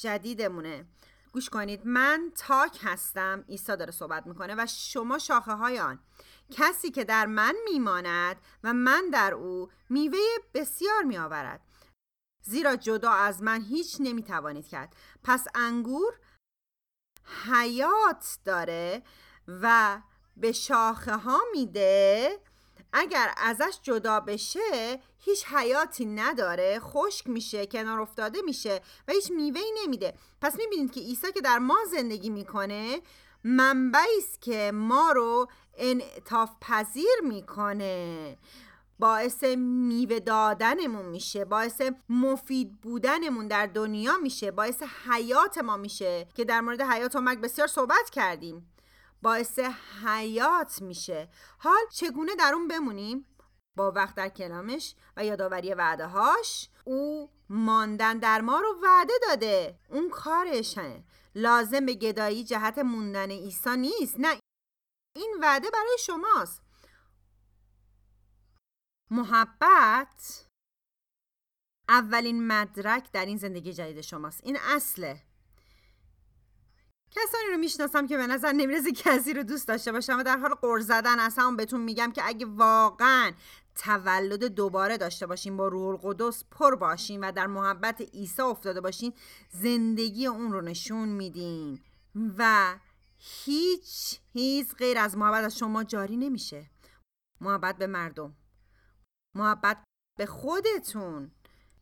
جدیدمونه. 0.00 0.86
گوش 1.32 1.50
کنید. 1.50 1.86
من 1.86 2.32
تاک 2.36 2.78
هستم. 2.82 3.44
عیسی 3.48 3.76
داره 3.76 3.90
صحبت 3.90 4.26
می‌کنه 4.26 4.54
و 4.58 4.66
شما 4.66 5.18
شاخه 5.18 5.52
های 5.52 5.78
آن 5.78 5.98
کسی 6.50 6.90
که 6.90 7.04
در 7.04 7.26
من 7.26 7.54
میماند 7.64 8.36
و 8.64 8.72
من 8.72 9.10
در 9.12 9.34
او 9.34 9.70
میوه 9.88 10.18
بسیار 10.54 11.02
میآورد. 11.02 11.60
زیرا 12.44 12.76
جدا 12.76 13.10
از 13.10 13.42
من 13.42 13.62
هیچ 13.62 13.96
نمی‌توانید 14.00 14.68
کرد. 14.68 14.96
پس 15.24 15.46
انگور 15.54 16.12
حیات 17.52 18.38
داره 18.44 19.02
و 19.48 20.00
به 20.36 20.52
شاخه 20.52 21.16
ها 21.16 21.40
میده 21.52 22.38
اگر 22.92 23.34
ازش 23.36 23.78
جدا 23.82 24.20
بشه 24.20 25.00
هیچ 25.18 25.46
حیاتی 25.46 26.04
نداره 26.04 26.80
خشک 26.80 27.28
میشه 27.28 27.66
کنار 27.66 28.00
افتاده 28.00 28.42
میشه 28.42 28.80
و 29.08 29.12
هیچ 29.12 29.30
میوهی 29.30 29.72
نمیده. 29.84 30.14
پس 30.40 30.56
می‌بینید 30.56 30.92
که 30.92 31.00
عیسی 31.00 31.32
که 31.32 31.40
در 31.40 31.58
ما 31.58 31.78
زندگی 31.90 32.30
می‌کنه 32.30 33.00
منبعی 33.44 34.18
است 34.18 34.42
که 34.42 34.72
ما 34.74 35.12
رو 35.12 35.48
انعطاف 35.76 36.50
پذیر 36.60 37.20
می‌کنه. 37.22 38.38
باعث 38.98 39.44
میوه 39.58 40.18
دادنمون 40.18 41.06
میشه 41.06 41.44
باعث 41.44 41.82
مفید 42.08 42.80
بودنمون 42.80 43.48
در 43.48 43.66
دنیا 43.66 44.16
میشه 44.16 44.50
باعث 44.50 44.82
حیات 44.82 45.58
ما 45.58 45.76
میشه 45.76 46.26
که 46.34 46.44
در 46.44 46.60
مورد 46.60 46.80
حیات 46.80 47.16
و 47.16 47.20
مرگ 47.20 47.40
بسیار 47.40 47.68
صحبت 47.68 48.10
کردیم. 48.12 48.71
باعث 49.22 49.58
حیات 50.06 50.82
میشه. 50.82 51.28
حال 51.58 51.82
چگونه 51.92 52.34
در 52.34 52.52
اون 52.54 52.68
بمونیم؟ 52.68 53.26
با 53.76 53.92
وقت 53.92 54.14
در 54.14 54.28
کلامش 54.28 54.94
و 55.16 55.24
یادآوری 55.24 55.74
وعده 55.74 56.06
هاش 56.06 56.68
او 56.84 57.30
ماندن 57.48 58.18
در 58.18 58.40
ما 58.40 58.60
رو 58.60 58.80
وعده 58.82 59.12
داده. 59.28 59.78
اون 59.88 60.10
کارشه. 60.10 61.04
لازم 61.34 61.86
به 61.86 61.94
گدایی 61.94 62.44
جهت 62.44 62.78
موندن 62.78 63.30
عیسی 63.30 63.76
نیست. 63.76 64.20
نه 64.20 64.38
این 65.16 65.36
وعده 65.42 65.70
برای 65.70 65.96
شماست. 66.00 66.62
محبت 69.10 70.46
اولین 71.88 72.46
مدرک 72.46 73.12
در 73.12 73.26
این 73.26 73.36
زندگی 73.36 73.72
جدید 73.72 74.00
شماست. 74.00 74.40
این 74.44 74.58
اصله. 74.60 75.22
کسانی 77.14 77.44
رو 77.52 77.58
می‌شناسم 77.58 78.06
که 78.06 78.16
به 78.16 78.26
نظر 78.26 78.52
نمیرزی 78.52 78.92
کسی 78.92 79.34
رو 79.34 79.42
دوست 79.42 79.68
داشته 79.68 79.92
باشم 79.92 80.18
و 80.18 80.22
در 80.22 80.36
حال 80.36 80.54
قر 80.54 80.80
زدن 80.80 81.18
اصلا 81.18 81.50
بهتون 81.50 81.80
میگم 81.80 82.12
که 82.12 82.22
اگه 82.24 82.46
واقعا 82.46 83.32
تولد 83.74 84.44
دوباره 84.44 84.96
داشته 84.96 85.26
باشین 85.26 85.56
با 85.56 85.68
روح 85.68 85.88
القدس 85.88 86.44
پر 86.50 86.74
باشین 86.74 87.24
و 87.24 87.32
در 87.32 87.46
محبت 87.46 88.00
عیسی 88.00 88.42
افتاده 88.42 88.80
باشین 88.80 89.12
زندگی 89.50 90.26
اون 90.26 90.52
رو 90.52 90.60
نشون 90.60 91.08
میدین 91.08 91.80
و 92.38 92.74
هیچ 93.18 94.20
هیچ 94.32 94.74
غیر 94.74 94.98
از 94.98 95.16
محبت 95.16 95.44
از 95.44 95.58
شما 95.58 95.84
جاری 95.84 96.16
نمیشه. 96.16 96.70
محبت 97.40 97.76
به 97.78 97.86
مردم 97.86 98.36
محبت 99.34 99.84
به 100.18 100.26
خودتون. 100.26 101.30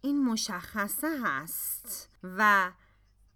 این 0.01 0.25
مشخصه 0.25 1.09
هست 1.25 2.11
و 2.23 2.73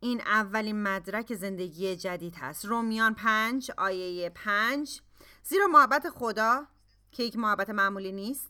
این 0.04 0.20
اولین 0.20 0.82
مدرک 0.82 1.34
زندگی 1.34 1.96
جدید 1.96 2.34
هست. 2.34 2.64
رومیان 2.64 3.14
پنج 3.14 3.70
آیه 3.78 4.30
پنج. 4.30 5.00
زیرا 5.42 5.66
محبت 5.66 6.08
خدا 6.10 6.66
که 7.12 7.22
یک 7.22 7.36
محبت 7.36 7.70
معمولی 7.70 8.12
نیست 8.12 8.48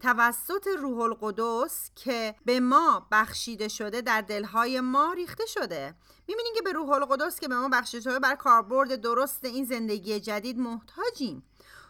توسط 0.00 0.66
روح 0.78 1.00
القدس 1.00 1.90
که 1.94 2.34
به 2.44 2.60
ما 2.60 3.06
بخشیده 3.12 3.68
شده 3.68 4.00
در 4.00 4.20
دلهای 4.20 4.80
ما 4.80 5.12
ریخته 5.12 5.46
شده. 5.46 5.94
می‌بینیم 6.28 6.52
که 6.54 6.62
به 6.62 6.72
روح 6.72 6.90
القدس 6.90 7.40
که 7.40 7.48
به 7.48 7.54
ما 7.54 7.68
بخشیده 7.68 8.02
شده 8.02 8.18
بر 8.18 8.34
کاربرد 8.34 8.96
درست 8.96 9.44
این 9.44 9.64
زندگی 9.64 10.20
جدید 10.20 10.58
محتاجیم. 10.58 11.42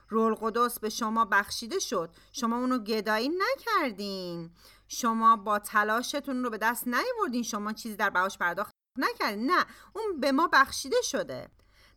روح 0.08 0.24
القدس 0.24 0.78
به 0.78 0.88
شما 0.88 1.24
بخشیده 1.24 1.78
شد. 1.78 2.10
شما 2.32 2.58
اونو 2.58 2.78
گدایی 2.78 3.28
نکردین. 3.28 4.50
شما 4.88 5.36
با 5.36 5.58
تلاشتون 5.58 6.44
رو 6.44 6.50
به 6.50 6.58
دست 6.58 6.88
نیاوردین. 6.88 7.42
شما 7.42 7.72
چیزی 7.72 7.96
در 7.96 8.10
بهاش 8.10 8.38
پرداخت 8.38 8.77
نکرد 8.98 9.38
نه 9.38 9.66
اون 9.92 10.20
به 10.20 10.32
ما 10.32 10.48
بخشیده 10.52 11.02
شده. 11.02 11.50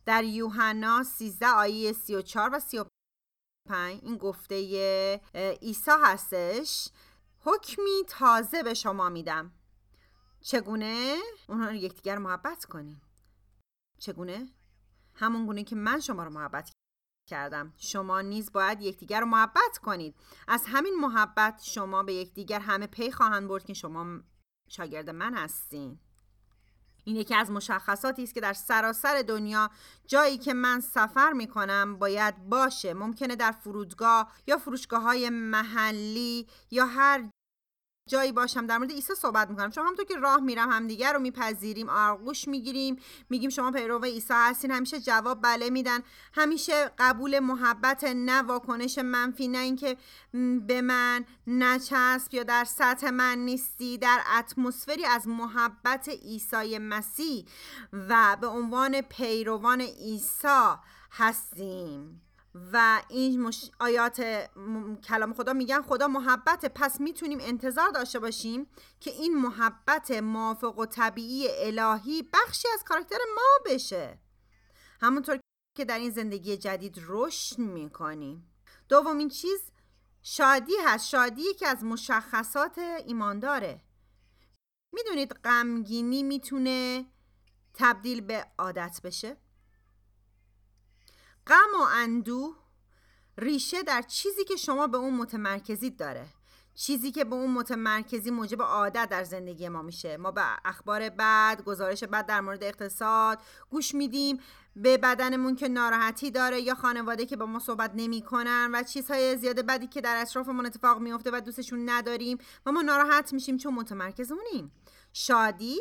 در 0.06 0.24
یوحنا 0.24 1.02
13 1.02 1.46
آیه 1.46 1.92
34 1.92 2.50
و 2.54 2.60
35 2.60 4.00
این 4.02 4.16
گفته 4.16 5.20
عیسی 5.62 5.90
هستش. 6.02 6.88
حکمی 7.40 8.02
تازه 8.08 8.62
به 8.62 8.74
شما 8.74 9.08
میدم. 9.08 9.52
چگونه؟ 10.40 11.16
اونها 11.48 11.68
رو 11.68 11.74
یکدیگر 11.74 12.18
محبت 12.18 12.64
کنیم. 12.64 13.02
چگونه؟ 13.98 14.48
همون 15.14 15.46
گونه 15.46 15.64
که 15.64 15.76
من 15.76 16.00
شما 16.00 16.24
رو 16.24 16.30
محبت 16.30 16.70
کردم. 17.30 17.72
شما 17.76 18.20
نیز 18.20 18.52
باید 18.52 18.82
یکدیگر 18.82 19.20
رو 19.20 19.26
محبت 19.26 19.78
کنید. 19.82 20.14
از 20.48 20.64
همین 20.66 20.94
محبت 21.00 21.62
شما 21.62 22.02
به 22.02 22.14
یکدیگر 22.14 22.60
همه 22.60 22.86
پی 22.86 23.10
خواهند 23.10 23.48
برد 23.48 23.64
که 23.64 23.74
شما 23.74 24.20
شاگرد 24.68 25.10
من 25.10 25.34
هستین. 25.34 25.98
این 27.04 27.16
یکی 27.16 27.34
از 27.34 27.50
مشخصاتی 27.50 28.22
است 28.22 28.34
که 28.34 28.40
در 28.40 28.52
سراسر 28.52 29.22
دنیا 29.22 29.70
جایی 30.06 30.38
که 30.38 30.54
من 30.54 30.80
سفر 30.80 31.32
می 31.32 31.46
کنم 31.46 31.98
باید 31.98 32.48
باشه. 32.48 32.94
ممکنه 32.94 33.36
در 33.36 33.52
فرودگاه 33.52 34.32
یا 34.46 34.58
فروشگاه 34.58 35.02
های 35.02 35.30
محلی 35.30 36.46
یا 36.70 36.86
هر 36.86 37.28
جایی 38.12 38.32
باشم. 38.32 38.66
در 38.66 38.78
مورد 38.78 38.90
عیسی 38.90 39.14
صحبت 39.14 39.50
می‌کنم. 39.50 39.70
چون 39.70 39.84
همونطور 39.84 40.04
که 40.04 40.16
راه 40.16 40.40
میرم 40.40 40.70
همدیگر 40.70 41.12
رو 41.12 41.18
میپذیریم 41.18 41.88
آغوش 41.88 42.48
می‌گیریم 42.48 42.96
میگیم 43.30 43.50
شما 43.50 43.70
پیرو 43.70 44.04
عیسی 44.04 44.34
هستین. 44.36 44.70
همیشه 44.70 45.00
جواب 45.00 45.42
بله 45.42 45.70
میدن. 45.70 45.98
همیشه 46.34 46.90
قبول 46.98 47.38
محبت 47.38 48.04
نه 48.04 48.42
واکنش 48.42 48.98
منفی 48.98 49.48
نه 49.48 49.58
اینکه 49.58 49.96
به 50.66 50.80
من 50.82 51.24
نچسب 51.46 52.34
یا 52.34 52.42
در 52.42 52.64
سطح 52.64 53.10
من 53.10 53.38
نیستی. 53.38 53.98
در 53.98 54.20
اتمسفری 54.38 55.04
از 55.04 55.28
محبت 55.28 56.08
عیسی 56.08 56.78
مسیح 56.78 57.46
و 57.92 58.36
به 58.40 58.46
عنوان 58.46 59.00
پیروان 59.00 59.80
عیسی 59.80 60.76
هستیم. 61.12 62.22
و 62.54 63.02
این 63.08 63.42
مش... 63.42 63.70
آیات 63.80 64.20
کلام 65.04 65.34
خدا 65.34 65.52
میگن 65.52 65.82
خدا 65.82 66.08
محبت 66.08 66.72
پس 66.74 67.00
می‌تونیم 67.00 67.38
انتظار 67.40 67.90
داشته 67.90 68.18
باشیم 68.18 68.66
که 69.00 69.10
این 69.10 69.36
محبت 69.36 70.10
موافق 70.10 70.78
و 70.78 70.86
طبیعی 70.86 71.48
الهی 71.50 72.22
بخشی 72.32 72.68
از 72.74 72.84
کاراکتر 72.84 73.18
ما 73.34 73.72
بشه. 73.74 74.18
همونطور 75.00 75.40
که 75.76 75.84
در 75.84 75.98
این 75.98 76.10
زندگی 76.10 76.56
جدید 76.56 77.02
رشد 77.06 77.58
می‌کنیم. 77.58 78.52
دومین 78.88 79.28
چیز 79.28 79.60
شادی 80.22 80.76
هست. 80.84 81.08
شادی 81.08 81.54
که 81.54 81.68
از 81.68 81.84
مشخصات 81.84 82.78
ایمانداره. 82.78 83.80
می‌دونید 84.94 85.32
غمگینی 85.32 86.22
می‌تونه 86.22 87.06
تبدیل 87.74 88.20
به 88.20 88.46
عادت 88.58 89.00
بشه؟ 89.04 89.36
غم 91.46 91.80
و 91.80 91.82
اندوه 91.92 92.56
ریشه 93.38 93.82
در 93.82 94.02
چیزی 94.02 94.44
که 94.44 94.56
شما 94.56 94.86
به 94.86 94.98
اون 94.98 95.14
متمرکزید 95.14 95.96
داره. 95.96 96.26
چیزی 96.74 97.10
که 97.12 97.24
به 97.24 97.34
اون 97.34 97.50
متمرکزی 97.50 98.30
موجب 98.30 98.62
عادت 98.62 99.08
در 99.08 99.24
زندگی 99.24 99.68
ما 99.68 99.82
میشه. 99.82 100.16
ما 100.16 100.30
به 100.30 100.42
اخبار 100.64 101.08
بد 101.08 101.62
گزارش 101.64 102.04
بد 102.04 102.26
در 102.26 102.40
مورد 102.40 102.64
اقتصاد 102.64 103.38
گوش 103.70 103.94
میدیم 103.94 104.40
به 104.76 104.98
بدنمون 104.98 105.56
که 105.56 105.68
ناراحتی 105.68 106.30
داره 106.30 106.60
یا 106.60 106.74
خانواده 106.74 107.26
که 107.26 107.36
با 107.36 107.46
ما 107.46 107.58
صحبت 107.58 107.92
نمی‌کنن 107.94 108.70
و 108.74 108.82
چیزهای 108.82 109.36
زیاده 109.36 109.62
بدی 109.62 109.86
که 109.86 110.00
در 110.00 110.20
اطرافمون 110.20 110.66
اتفاق 110.66 110.98
میفته 111.00 111.30
و 111.30 111.40
دوستشون 111.40 111.90
نداریم 111.90 112.38
و 112.66 112.72
ما 112.72 112.82
ناراحت 112.82 113.32
میشیم 113.32 113.56
چون 113.56 113.74
متمرکزمونیم. 113.74 114.72
شادی 115.12 115.80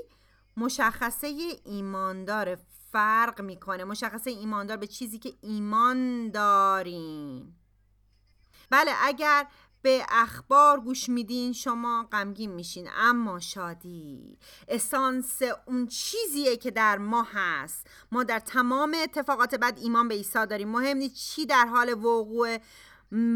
مشخصه 0.58 1.28
ایماندار 1.64 2.56
فرق 2.92 3.42
می‌کنه. 3.42 3.84
مشخصه 3.84 4.32
ایماندار 4.32 4.78
به 4.78 4.88
چیزی 4.88 5.20
که 5.20 5.34
ایمان 5.42 6.32
داریم. 6.32 7.58
بله 8.70 8.92
اگر 9.04 9.48
به 9.82 10.06
اخبار 10.10 10.80
گوش 10.80 11.10
میدین 11.10 11.54
شما 11.54 12.08
غمگین 12.12 12.52
میشین. 12.52 12.90
اما 12.98 13.40
شادی 13.40 14.38
اسانس 14.68 15.42
اون 15.66 15.88
چیزیه 15.88 16.58
که 16.58 16.72
در 16.72 16.98
ما 16.98 17.28
هست. 17.34 17.88
ما 18.12 18.24
در 18.24 18.40
تمام 18.40 18.96
اتفاقات 19.04 19.56
بعد 19.56 19.80
ایمان 19.80 20.08
به 20.08 20.16
عیسی 20.16 20.46
داریم. 20.46 20.70
مهم 20.70 20.98
نیست 20.98 21.16
چی 21.16 21.46
در 21.46 21.66
حال 21.66 21.90
وقوع. 21.94 22.58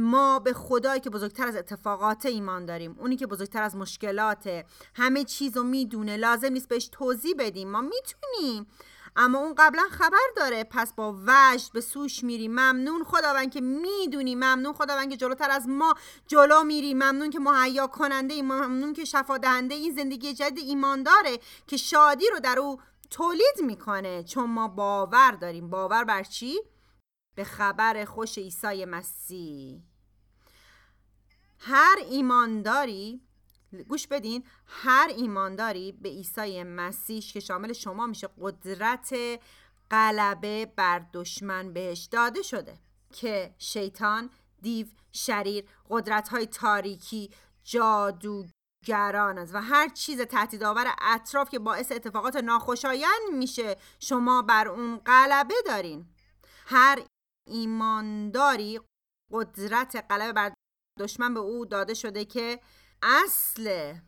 ما 0.01 0.39
به 0.39 0.53
خدایی 0.53 1.01
که 1.01 1.09
بزرگتر 1.09 1.47
از 1.47 1.55
اتفاقات 1.55 2.25
ایمان 2.25 2.65
داریم 2.65 2.95
اونی 2.99 3.15
که 3.15 3.27
بزرگتر 3.27 3.63
از 3.63 3.75
مشکلاته. 3.75 4.65
همه 4.93 5.23
چیز 5.23 5.57
رو 5.57 5.63
می‌دونه. 5.63 6.17
لازم 6.17 6.51
نیست 6.51 6.67
بهش 6.67 6.89
توضیح 6.91 7.35
بدیم. 7.39 7.71
ما 7.71 7.81
می‌تونیم 7.81 8.67
اما 9.15 9.39
اون 9.39 9.55
قبلا 9.57 9.83
خبر 9.91 10.27
داره. 10.35 10.63
پس 10.63 10.93
با 10.93 11.15
وجد 11.27 11.73
به 11.73 11.81
سوش 11.81 12.23
میری. 12.23 12.47
ممنون. 12.47 13.03
خداوند 13.03 13.51
که 13.51 13.61
می‌دونی. 13.61 14.35
ممنون. 14.35 14.73
خداوند 14.73 15.09
که 15.09 15.17
جلوتر 15.17 15.51
از 15.51 15.67
ما 15.67 15.95
جلو 16.27 16.63
میری. 16.63 16.93
ممنون 16.93 17.29
که 17.29 17.39
مهیا 17.39 17.87
کننده 17.87 18.41
ممنون 18.41 18.93
که 18.93 19.05
شفا 19.05 19.37
دهنده 19.37 19.75
این 19.75 19.95
زندگی 19.95 20.33
جدید 20.33 20.67
ایمان 20.67 21.03
داره 21.03 21.39
که 21.67 21.77
شادی 21.77 22.25
رو 22.29 22.39
در 22.39 22.59
او 22.59 22.79
تولید 23.09 23.61
می‌کنه. 23.61 24.23
چون 24.23 24.49
ما 24.49 24.67
باور 24.67 25.31
داریم. 25.31 25.69
باور 25.69 26.03
بر 26.03 26.23
چی؟ 26.23 26.61
به 27.35 27.43
خبر 27.43 28.05
خوش 28.05 28.37
عیسی 28.37 28.85
مسیح. 28.85 29.81
هر 31.59 31.97
ایمانداری 32.09 33.21
گوش 33.83 34.07
بدین 34.07 34.43
هر 34.67 35.11
ایمانداری 35.17 35.91
به 35.91 36.09
عیسی 36.09 36.63
مسیح 36.63 37.21
که 37.21 37.39
شامل 37.39 37.73
شما 37.73 38.07
میشه 38.07 38.29
قدرت 38.41 39.15
غلبه 39.91 40.65
بر 40.75 41.05
دشمن 41.13 41.73
بهش 41.73 42.07
داده 42.11 42.41
شده 42.41 42.77
که 43.13 43.55
شیطان 43.57 44.29
دیو 44.61 44.87
شریر 45.11 45.65
قدرت 45.89 46.29
های 46.29 46.45
تاریکی 46.45 47.29
جادوگران 47.63 49.37
است 49.37 49.55
و 49.55 49.61
هر 49.61 49.89
چیز 49.89 50.21
تهدیدآور 50.21 50.95
اطراف 51.01 51.49
که 51.49 51.59
باعث 51.59 51.91
اتفاقات 51.91 52.35
ناخوشایند 52.35 53.31
میشه 53.33 53.77
شما 53.99 54.41
بر 54.41 54.67
اون 54.67 54.97
غلبه 54.97 55.55
دارین. 55.65 56.05
هر 56.65 57.03
ایمانداری 57.47 58.79
قدرت 59.31 60.05
غلبه 60.09 60.33
بر 60.33 60.53
دشمن 60.99 61.33
به 61.33 61.39
او 61.39 61.65
داده 61.65 61.93
شده 61.93 62.25
که 62.25 62.59
اصله. 63.01 64.01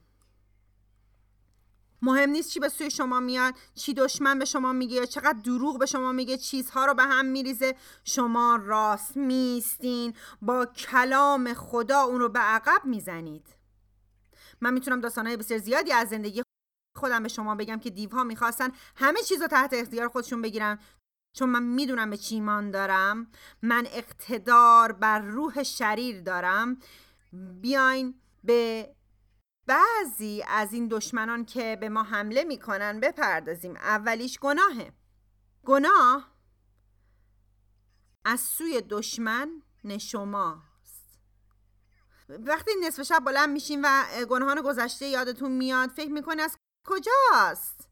مهم 2.01 2.29
نیست 2.29 2.49
چی 2.49 2.59
به 2.59 2.69
سوی 2.69 2.91
شما 2.91 3.19
میاد 3.19 3.53
چی 3.75 3.93
دشمن 3.93 4.39
به 4.39 4.45
شما 4.45 4.73
میگه 4.73 5.07
چقدر 5.07 5.39
دروغ 5.39 5.79
به 5.79 5.85
شما 5.85 6.11
میگه 6.11 6.37
چیزها 6.37 6.85
رو 6.85 6.93
به 6.93 7.03
هم 7.03 7.25
میریزه. 7.25 7.75
شما 8.03 8.59
راست 8.63 9.17
میستین 9.17 10.13
با 10.41 10.65
کلام 10.65 11.53
خدا 11.53 12.01
اون 12.01 12.19
رو 12.19 12.29
به 12.29 12.39
عقب 12.39 12.81
می‌زنید. 12.85 13.47
من 14.61 14.73
می‌تونم 14.73 15.01
داستانهای 15.01 15.37
بسیار 15.37 15.59
زیادی 15.59 15.91
از 15.91 16.09
زندگی 16.09 16.43
خودم 16.97 17.23
به 17.23 17.29
شما 17.29 17.55
بگم 17.55 17.79
که 17.79 17.89
دیوها 17.89 18.23
می‌خواستن 18.23 18.71
همه 18.95 19.21
چیز 19.21 19.41
رو 19.41 19.47
تحت 19.47 19.73
اختیار 19.73 20.07
خودشون 20.07 20.41
بگیرن. 20.41 20.79
چون 21.33 21.49
من 21.49 21.63
می‌دونم 21.63 22.09
به 22.09 22.17
چی 22.17 22.45
دارم. 22.71 23.27
من 23.61 23.87
اقتدار 23.91 24.91
بر 24.91 25.19
روح 25.19 25.63
شریر 25.63 26.21
دارم. 26.21 26.77
بیاین 27.61 28.15
به 28.47 28.95
بعضی 29.65 30.43
از 30.47 30.73
این 30.73 30.87
دشمنان 30.87 31.45
که 31.45 31.77
به 31.81 31.89
ما 31.89 32.03
حمله 32.03 32.43
می‌کنن 32.43 32.99
بپردازیم. 32.99 33.75
اولیش 33.75 34.39
گناهه. 34.39 34.93
گناه 35.65 36.31
از 38.25 38.39
سوی 38.39 38.81
دشمن 38.81 39.61
شماست 39.99 41.19
وقتی 42.29 42.71
نصف 42.83 43.03
شب 43.03 43.19
بلند 43.25 43.49
میشین 43.49 43.81
و 43.83 44.05
گناهان 44.29 44.61
گذشته 44.61 45.05
یادتون 45.05 45.51
میاد 45.51 45.89
فکر 45.89 46.11
می‌کنه 46.11 46.41
از 46.41 46.57
کجاست؟ 46.85 47.89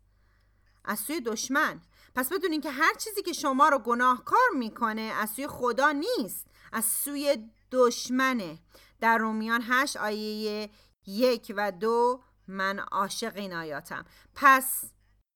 از 0.85 0.99
سوی 0.99 1.21
دشمن. 1.21 1.81
پس 2.15 2.33
بدونین 2.33 2.61
که 2.61 2.71
هر 2.71 2.93
چیزی 2.93 3.21
که 3.21 3.33
شما 3.33 3.69
رو 3.69 3.79
گناهکار 3.79 4.49
می‌کنه 4.55 5.01
از 5.01 5.29
سوی 5.29 5.47
خدا 5.47 5.91
نیست 5.91 6.45
از 6.71 6.85
سوی 6.85 7.49
دشمنه. 7.71 8.59
در 9.01 9.17
رومیان 9.17 9.63
هشت 9.67 9.97
آیه 9.97 10.69
یک 11.05 11.53
و 11.57 11.71
دو 11.71 12.21
من 12.47 12.79
عاشق 12.79 13.35
این 13.35 13.53
آیاتم. 13.53 14.05
پس 14.35 14.83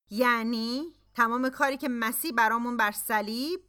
یعنی 0.09 0.93
تمام 1.15 1.49
کاری 1.49 1.77
که 1.77 1.89
مسیح 1.89 2.31
برامون 2.31 2.77
بر 2.77 2.91
صلیب 2.91 3.59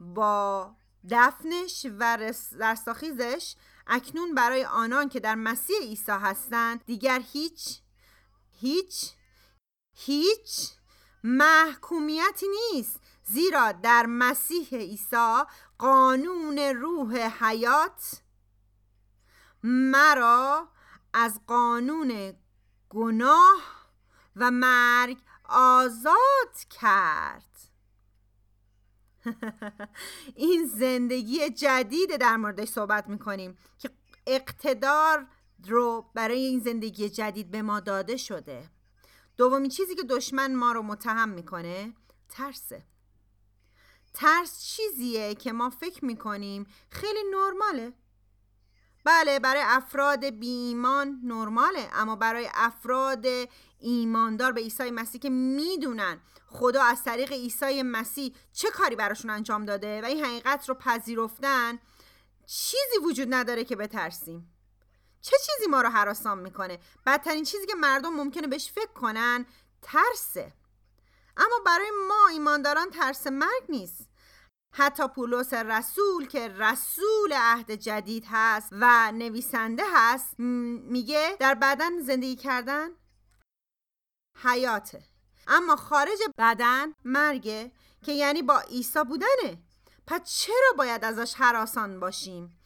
با 0.00 0.76
دفنش 1.10 1.86
و 1.98 2.16
رستاخیزش 2.60 3.54
اکنون 3.86 4.34
برای 4.34 4.64
آنان 4.64 5.08
که 5.08 5.20
در 5.20 5.34
مسیح 5.34 5.76
عیسی 5.80 6.12
هستند 6.12 6.84
دیگر 6.84 7.22
هیچ 7.32 7.78
هیچ 8.60 9.10
هیچ 9.94 10.70
محکومیتی 11.24 12.46
نیست. 12.72 13.00
زیرا 13.24 13.72
در 13.72 14.06
مسیح 14.06 14.68
عیسی 14.72 15.42
قانون 15.78 16.58
روح 16.58 17.16
حیات 17.16 18.22
مرا 19.62 20.68
از 21.12 21.40
قانون 21.46 22.34
گناه 22.90 23.86
و 24.36 24.50
مرگ 24.50 25.18
آزاد 25.44 26.56
کرد. 26.70 27.58
این 30.34 30.66
زندگی 30.66 31.50
جدید 31.50 32.16
در 32.16 32.36
موردش 32.36 32.68
صحبت 32.68 33.08
می‌کنیم 33.08 33.58
که 33.78 33.90
اقتدار 34.26 35.26
رو 35.68 36.10
برای 36.14 36.40
این 36.44 36.60
زندگی 36.60 37.08
جدید 37.08 37.50
به 37.50 37.62
ما 37.62 37.80
داده 37.80 38.16
شده. 38.16 38.70
دومین 39.36 39.70
چیزی 39.70 39.94
که 39.94 40.02
دشمن 40.02 40.54
ما 40.54 40.72
رو 40.72 40.82
متهم 40.82 41.28
می‌کنه 41.28 41.92
ترسه. 42.28 42.84
ترس 44.14 44.64
چیزیه 44.64 45.34
که 45.34 45.52
ما 45.52 45.70
فکر 45.70 46.04
می‌کنیم 46.04 46.66
خیلی 46.90 47.20
نرماله. 47.30 47.92
بله 49.04 49.38
برای 49.38 49.62
افراد 49.64 50.24
بی 50.24 50.48
ایمان 50.48 51.20
نرماله 51.24 51.88
اما 51.92 52.16
برای 52.16 52.48
افراد 52.54 53.26
ایماندار 53.78 54.52
به 54.52 54.60
عیسی 54.60 54.90
مسیح 54.90 55.20
که 55.20 55.30
می‌دونن 55.30 56.20
خدا 56.46 56.82
از 56.82 57.04
طریق 57.04 57.32
عیسی 57.32 57.82
مسیح 57.82 58.34
چه 58.52 58.70
کاری 58.70 58.96
براشون 58.96 59.30
انجام 59.30 59.64
داده 59.64 60.02
و 60.02 60.04
این 60.04 60.24
حقیقت 60.24 60.68
رو 60.68 60.74
پذیرفتن 60.74 61.78
چیزی 62.46 62.98
وجود 63.04 63.34
نداره 63.34 63.64
که 63.64 63.76
بترسیم. 63.76 64.52
چه 65.20 65.36
چیزی 65.46 65.70
ما 65.70 65.80
رو 65.80 65.88
حراسان 65.88 66.38
می‌کنه؟ 66.38 66.78
بدترین 67.06 67.44
چیزی 67.44 67.66
که 67.66 67.74
مردم 67.74 68.12
ممکنه 68.12 68.46
بهش 68.46 68.72
فکر 68.72 68.92
کنن 68.92 69.46
ترسه. 69.82 70.52
اما 71.36 71.60
برای 71.66 71.90
ما 72.08 72.28
ایمانداران 72.28 72.90
ترس 72.90 73.26
مرگ 73.26 73.62
نیست. 73.68 74.08
حتی 74.72 75.08
پولس 75.08 75.54
رسول 75.54 76.26
که 76.26 76.48
رسول 76.48 77.32
عهد 77.32 77.70
جدید 77.70 78.24
هست 78.30 78.68
و 78.72 79.12
نویسنده 79.12 79.82
هست 79.94 80.34
میگه 80.38 81.36
در 81.40 81.54
بدن 81.54 82.00
زندگی 82.00 82.36
کردن 82.36 82.88
حیاته. 84.42 85.02
اما 85.46 85.76
خارج 85.76 86.18
بدن 86.38 86.92
مرگه 87.04 87.72
که 88.02 88.12
یعنی 88.12 88.42
با 88.42 88.60
عیسی 88.60 89.04
بودنه. 89.04 89.62
پس 90.06 90.20
چرا 90.24 90.72
باید 90.78 91.04
ازش 91.04 91.34
حراسان 91.34 92.00
باشیم؟ 92.00 92.58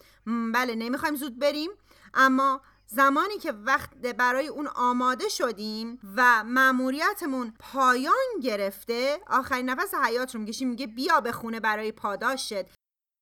بله 0.55 0.75
نمی‌خوایم 0.75 1.17
زود 1.17 1.39
بریم 1.39 1.71
اما 2.15 2.61
زمانی 2.89 3.39
که 3.39 3.53
وقت 3.53 3.97
برای 3.97 4.49
اون 4.49 4.67
آماده 4.67 5.29
شدیم 5.29 5.99
و 6.17 6.45
مأموریتمون 6.45 7.55
پایان 7.59 8.41
گرفته 8.43 9.19
آخرین 9.27 9.71
نفس 9.71 9.95
حیات 9.95 10.35
رو 10.35 10.41
میگشیم 10.41 10.69
میگه؟ 10.69 10.87
بیا 10.87 11.21
به 11.21 11.33
خونه 11.33 11.61
برای 11.61 11.93
پاداشت. 11.93 12.65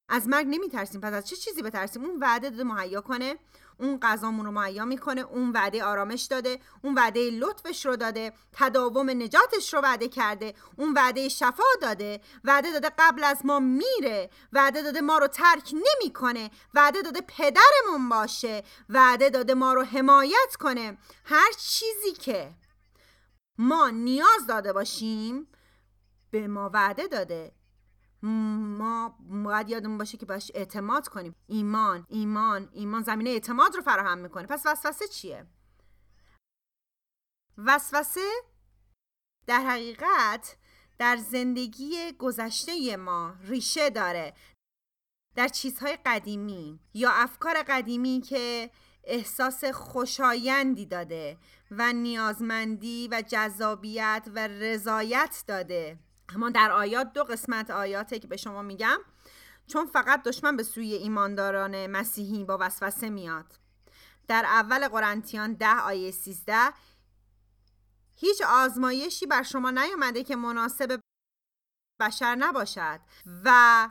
از 0.08 0.28
مرگ 0.28 0.46
نمیترسیم 0.46 1.00
پس 1.00 1.12
از 1.12 1.28
چه 1.28 1.36
چیزی 1.36 1.62
بترسیم؟ 1.62 2.04
اون 2.04 2.18
وعده 2.20 2.50
داده 2.50 2.64
مهیا 2.64 3.00
کنه. 3.00 3.38
اون 3.78 3.98
غذامون 4.02 4.46
رو 4.46 4.52
مهیا 4.52 4.84
می‌کنه 4.84 5.20
اون 5.20 5.52
وعده 5.52 5.84
آرامش 5.84 6.22
داده 6.22 6.58
اون 6.82 6.94
وعده 6.94 7.30
لطفش 7.30 7.86
رو 7.86 7.96
داده 7.96 8.32
تداوم 8.52 9.10
نجاتش 9.10 9.74
رو 9.74 9.80
وعده 9.80 10.08
کرده 10.08 10.54
اون 10.76 10.94
وعده 10.94 11.28
شفا 11.28 11.64
داده 11.82 12.20
وعده 12.44 12.72
داده 12.72 12.90
قبل 12.98 13.24
از 13.24 13.46
ما 13.46 13.60
میره 13.60 14.30
وعده 14.52 14.82
داده 14.82 15.00
ما 15.00 15.18
رو 15.18 15.26
ترک 15.26 15.74
نمی‌کنه 15.74 16.50
وعده 16.74 17.02
داده 17.02 17.20
پدرمون 17.20 18.08
باشه 18.08 18.62
وعده 18.88 19.30
داده 19.30 19.54
ما 19.54 19.72
رو 19.74 19.82
حمایت 19.82 20.56
کنه. 20.60 20.98
هر 21.24 21.52
چیزی 21.58 22.12
که 22.12 22.54
ما 23.58 23.90
نیاز 23.90 24.46
داده 24.48 24.72
باشیم 24.72 25.48
به 26.30 26.48
ما 26.48 26.70
وعده 26.74 27.06
داده. 27.06 27.52
ما 28.24 29.18
باید 29.20 29.68
یادمون 29.68 29.98
باشه 29.98 30.18
که 30.18 30.26
باش 30.26 30.52
اعتماد 30.54 31.08
کنیم. 31.08 31.34
ایمان 31.46 32.06
ایمان 32.08 32.68
ایمان 32.72 33.02
زمینه 33.02 33.30
اعتماد 33.30 33.76
رو 33.76 33.82
فراهم 33.82 34.18
می‌کنه. 34.18 34.46
پس 34.46 34.62
وسوسه 34.66 35.08
چیه؟ 35.08 35.46
وسوسه 37.58 38.30
در 39.46 39.60
حقیقت 39.60 40.56
در 40.98 41.16
زندگی 41.16 42.12
گذشته 42.18 42.96
ما 42.96 43.34
ریشه 43.40 43.90
داره. 43.90 44.34
در 45.36 45.48
چیزهای 45.48 45.98
قدیمی 46.06 46.80
یا 46.94 47.10
افکار 47.10 47.62
قدیمی 47.62 48.20
که 48.20 48.70
احساس 49.04 49.64
خوشایندی 49.64 50.86
داده 50.86 51.38
و 51.70 51.92
نیازمندی 51.92 53.08
و 53.08 53.22
جذابیت 53.28 54.28
و 54.34 54.48
رضایت 54.48 55.44
داده. 55.46 55.98
اما 56.28 56.50
در 56.50 56.72
آیات 56.72 57.12
دو 57.12 57.24
قسمت 57.24 57.70
آیاته 57.70 58.18
که 58.18 58.28
به 58.28 58.36
شما 58.36 58.62
میگم 58.62 58.98
چون 59.66 59.86
فقط 59.86 60.22
دشمن 60.22 60.56
به 60.56 60.62
سوی 60.62 60.94
ایمانداران 60.94 61.86
مسیحی 61.86 62.44
با 62.44 62.58
وسوسه 62.60 63.10
میاد. 63.10 63.58
در 64.28 64.44
اول 64.46 64.88
قرنتیان 64.88 65.52
ده 65.52 65.80
آیه 65.80 66.10
13 66.10 66.72
هیچ 68.16 68.42
آزمایشی 68.42 69.26
بر 69.26 69.42
شما 69.42 69.70
نیامده 69.70 70.24
که 70.24 70.36
مناسب 70.36 71.00
بشر 72.00 72.34
نباشد 72.34 73.00
و 73.44 73.88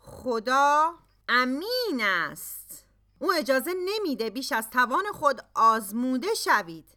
خدا 0.00 0.98
امین 1.28 2.00
است. 2.02 2.86
او 3.18 3.32
اجازه 3.32 3.74
نمیده 3.84 4.30
بیش 4.30 4.52
از 4.52 4.70
توان 4.70 5.04
خود 5.12 5.40
آزموده 5.54 6.34
شوید. 6.34 6.95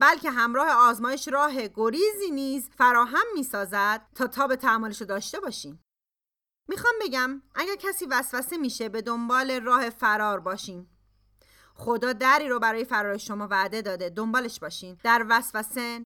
بلکه 0.00 0.30
همراه 0.30 0.68
آزمایش 0.68 1.28
راه 1.28 1.68
گریزی 1.68 2.30
نیز 2.32 2.68
فراهم 2.70 3.26
می‌سازد 3.34 4.06
تا 4.14 4.26
تاب 4.26 4.54
تحملش 4.54 5.00
رو 5.00 5.06
داشته 5.06 5.40
باشیم. 5.40 5.84
می‌خوام 6.68 6.94
بگم 7.00 7.42
اگر 7.54 7.76
کسی 7.76 8.06
وسوسه 8.06 8.56
میشه 8.56 8.88
به 8.88 9.02
دنبال 9.02 9.50
راه 9.50 9.90
فرار 9.90 10.40
باشین 10.40 10.86
خدا 11.74 12.12
دری 12.12 12.48
رو 12.48 12.58
برای 12.58 12.84
فرار 12.84 13.16
شما 13.16 13.48
وعده 13.50 13.82
داده 13.82 14.10
دنبالش 14.10 14.60
باشین. 14.60 14.98
در 15.04 15.26
وسوسه 15.28 16.04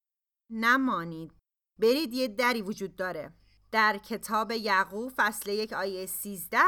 نمانید. 0.50 1.32
برید 1.80 2.12
یه 2.14 2.28
دری 2.28 2.62
وجود 2.62 2.96
داره. 2.96 3.32
در 3.72 3.98
کتاب 3.98 4.50
یعقوب 4.50 5.12
فصل 5.16 5.50
یک 5.50 5.72
آیه 5.72 6.06
13 6.06 6.58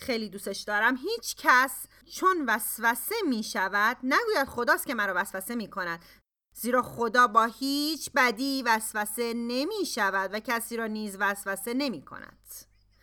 خیلی 0.00 0.28
دوستش 0.28 0.60
دارم. 0.60 0.96
هیچ 0.96 1.36
کس 1.38 1.72
چون 2.12 2.44
وسوسه 2.46 3.14
می 3.28 3.42
شود 3.42 3.96
نگوید 4.02 4.48
خداست 4.48 4.86
که 4.86 4.94
مرا 4.94 5.12
وسوسه 5.16 5.54
می 5.54 5.70
کند 5.70 6.04
زیرا 6.54 6.82
خدا 6.82 7.26
با 7.26 7.44
هیچ 7.44 8.10
بدی 8.14 8.62
وسوسه 8.62 9.34
نمی 9.34 9.86
شود 9.86 10.30
و 10.32 10.40
کسی 10.40 10.76
را 10.76 10.86
نیز 10.86 11.16
وسوسه 11.20 11.74
نمی 11.74 12.02
کند 12.04 12.38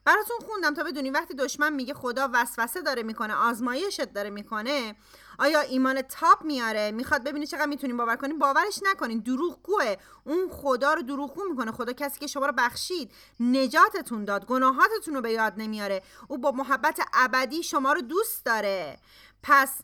براتون 0.06 0.38
خوندم 0.48 0.74
تا 0.74 0.84
بدونی 0.84 1.10
وقتی 1.10 1.34
دشمن 1.34 1.74
میگه 1.74 1.94
خدا 1.94 2.30
وسوسه 2.34 2.82
داره 2.82 3.04
می‌کنه 3.04 3.34
آزمایشت 3.34 4.14
داره 4.14 4.30
می‌کنه 4.30 4.96
آیا 5.40 5.60
ایمان 5.60 6.02
تاپ 6.02 6.44
میاره؟ 6.44 6.92
می‌خواد 6.92 7.24
ببینی 7.24 7.48
چقدر 7.48 7.66
می‌تونیم 7.66 7.98
باور 7.98 8.16
کنیم 8.16 8.40
باورش 8.40 8.80
نکنین. 8.84 9.20
دروغگوه. 9.20 9.96
اون 10.24 10.50
خدا 10.52 10.94
رو 10.94 11.02
دروغگو 11.02 11.44
می‌کنه. 11.50 11.72
خدا 11.72 11.94
کسی 11.94 12.20
که 12.20 12.28
شما 12.28 12.46
رو 12.46 12.54
بخشید 12.58 13.12
نجاتتون 13.40 14.26
داد. 14.26 14.46
گناهاتتون 14.46 15.16
رو 15.16 15.22
به 15.22 15.32
یاد 15.32 15.54
نمیاره. 15.58 16.02
او 16.28 16.38
با 16.38 16.52
محبت 16.52 17.00
ابدی 17.14 17.64
شما 17.64 17.94
رو 17.94 18.02
دوست 18.02 18.46
داره. 18.46 19.00
پس 19.44 19.82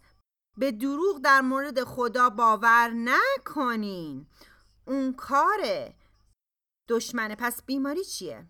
به 0.58 0.72
دروغ 0.72 1.22
در 1.22 1.42
مورد 1.42 1.84
خدا 1.84 2.30
باور 2.30 2.90
نکنین. 2.90 4.28
اون 4.86 5.14
کاره. 5.14 5.94
دشمنه. 6.90 7.36
پس 7.36 7.64
بیماری 7.66 8.04
چیه؟ 8.04 8.46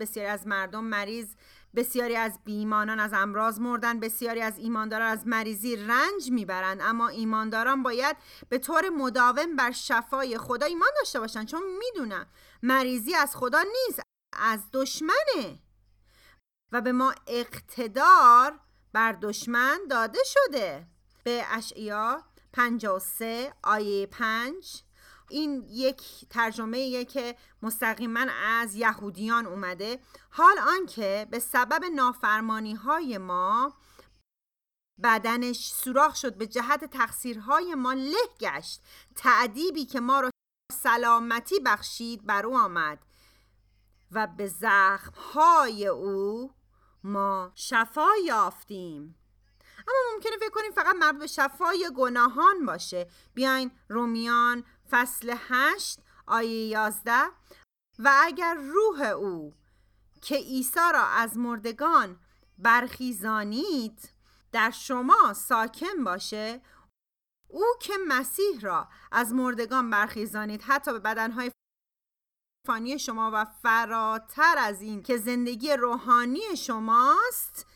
بسیاری 0.00 0.28
از 0.28 0.46
مردم 0.46 0.84
مریض 0.84 1.34
بسیاری 1.76 2.16
از 2.16 2.38
بیمانان 2.44 3.00
از 3.00 3.12
امراض 3.14 3.60
مردن 3.60 4.00
بسیاری 4.00 4.40
از 4.40 4.58
ایمانداران 4.58 5.08
از 5.08 5.26
مریضی 5.26 5.76
رنج 5.76 6.30
می‌برند. 6.30 6.80
اما 6.82 7.08
ایمانداران 7.08 7.82
باید 7.82 8.16
به 8.48 8.58
طور 8.58 8.88
مداوم 8.88 9.56
بر 9.56 9.70
شفای 9.70 10.38
خدا 10.38 10.66
ایمان 10.66 10.88
داشته 10.98 11.20
باشند 11.20 11.46
چون 11.46 11.62
می‌دونن 11.78 12.26
مریضی 12.62 13.14
از 13.14 13.36
خدا 13.36 13.62
نیست 13.62 14.02
از 14.32 14.60
دشمنه. 14.72 15.58
و 16.72 16.80
به 16.80 16.92
ما 16.92 17.14
اقتدار 17.26 18.60
بر 18.92 19.12
دشمن 19.12 19.78
داده 19.90 20.18
شده. 20.24 20.86
به 21.24 21.44
اشعیا 21.50 22.24
53 22.52 23.54
آیه 23.62 24.06
5 24.06 24.82
این 25.30 25.66
یک 25.68 26.02
ترجمه 26.30 27.04
که 27.04 27.36
مستقیما 27.62 28.26
از 28.44 28.74
یهودیان 28.74 29.46
اومده. 29.46 29.98
حال 30.30 30.58
آنکه 30.58 31.26
به 31.30 31.38
سبب 31.38 31.84
نافرمانی 31.84 32.74
های 32.74 33.18
ما 33.18 33.74
بدنش 35.02 35.72
سوراخ 35.72 36.16
شد 36.16 36.34
به 36.34 36.46
جهت 36.46 36.84
تقصیرهای 36.84 37.74
ما 37.74 37.92
له 37.92 38.28
گشت 38.40 38.82
تعدیبی 39.16 39.84
که 39.84 40.00
ما 40.00 40.20
را 40.20 40.30
سلامتی 40.72 41.60
بخشید 41.60 42.26
بر 42.26 42.46
او 42.46 42.58
آمد 42.58 42.98
و 44.12 44.26
به 44.26 44.46
زخمهای 44.46 45.86
او 45.86 46.54
ما 47.04 47.52
شفا 47.54 48.08
یافتیم. 48.24 49.18
اما 49.78 50.14
ممکنه 50.14 50.36
فکر 50.36 50.50
کنیم 50.50 50.72
فقط 50.72 50.96
مربوط 50.98 51.20
به 51.20 51.26
شفای 51.26 51.90
گناهان 51.96 52.66
باشه. 52.66 53.10
بیاین 53.34 53.70
رومیان 53.88 54.64
فصل 54.90 55.36
هشت 55.48 56.00
آیه 56.26 56.66
یازده. 56.66 57.24
و 57.98 58.12
اگر 58.22 58.54
روح 58.54 59.00
او 59.00 59.54
که 60.22 60.36
عیسی 60.36 60.92
را 60.94 61.06
از 61.06 61.36
مردگان 61.36 62.20
برخیزانید 62.58 64.10
در 64.52 64.70
شما 64.70 65.32
ساکن 65.32 66.04
باشه 66.04 66.62
او 67.48 67.64
که 67.80 67.92
مسیح 68.08 68.60
را 68.60 68.88
از 69.12 69.32
مردگان 69.32 69.90
برخیزانید 69.90 70.62
حتی 70.62 70.92
به 70.92 70.98
بدنهای 70.98 71.50
فانی 72.66 72.98
شما 72.98 73.30
و 73.34 73.44
فراتر 73.44 74.54
از 74.58 74.82
این 74.82 75.02
که 75.02 75.16
زندگی 75.16 75.72
روحانی 75.72 76.56
شماست 76.56 77.66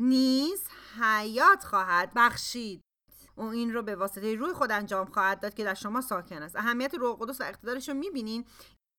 نیز 0.00 0.68
حیات 1.00 1.64
خواهد 1.64 2.12
بخشید. 2.16 2.80
او 3.38 3.44
این 3.44 3.74
رو 3.74 3.82
به 3.82 3.96
واسطه 3.96 4.34
روی 4.34 4.52
خود 4.52 4.72
انجام 4.72 5.06
خواهد 5.06 5.40
داد 5.40 5.54
که 5.54 5.64
در 5.64 5.74
شما 5.74 6.00
ساکن 6.00 6.42
است. 6.42 6.56
اهمیت 6.56 6.94
روح 6.94 7.16
قدس 7.20 7.40
و 7.40 7.44
اقتدارش 7.44 7.88
رو 7.88 7.94
می‌بینین. 7.94 8.44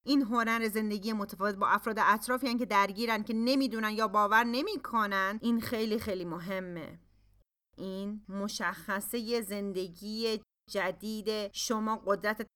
این 0.06 0.22
هنر 0.22 0.68
زندگی 0.68 1.14
متفاوت 1.14 1.56
با 1.56 1.68
افراد 1.68 2.00
اطرافی 2.00 2.58
که 2.58 2.66
درگیرن 2.66 3.24
که 3.24 3.34
نمی‌دونن 3.34 3.92
یا 3.92 4.08
باور 4.08 4.44
نمی‌کنن. 4.44 5.40
این 5.42 5.62
خیلی 5.62 6.00
خیلی 6.00 6.26
مهمه. 6.26 7.00
این 7.78 8.26
مشخصه 8.30 9.42
زندگی 9.42 10.42
جدید 10.70 11.52
شما. 11.54 12.02
قدرت 12.06 12.48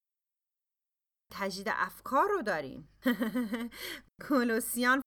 تجدید 1.31 1.67
افکار 1.69 2.29
رو 2.29 2.41
داریم. 2.41 2.89
کولوسیان 4.27 5.01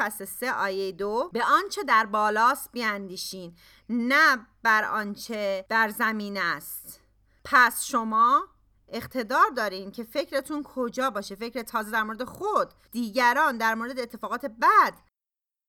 فصل 0.00 0.24
3 0.24 0.52
آیه 0.52 0.92
دو 0.92 1.30
به 1.32 1.44
آنچه 1.44 1.82
در 1.82 2.06
بالاست 2.06 2.72
بیاندیشین 2.72 3.56
نه 3.88 4.46
بر 4.62 4.84
آنچه 4.84 5.66
در 5.68 5.88
زمین 5.88 6.36
است. 6.36 7.00
پس 7.44 7.84
شما 7.84 8.48
اقتدار 8.88 9.50
دارین 9.56 9.90
که 9.90 10.04
فکرتون 10.04 10.62
کجا 10.62 11.10
باشه 11.10 11.34
فکر 11.34 11.62
تازه 11.62 11.90
در 11.90 12.02
مورد 12.02 12.24
خود 12.24 12.74
دیگران 12.90 13.56
در 13.58 13.74
مورد 13.74 13.98
اتفاقات 13.98 14.46
بد 14.46 14.94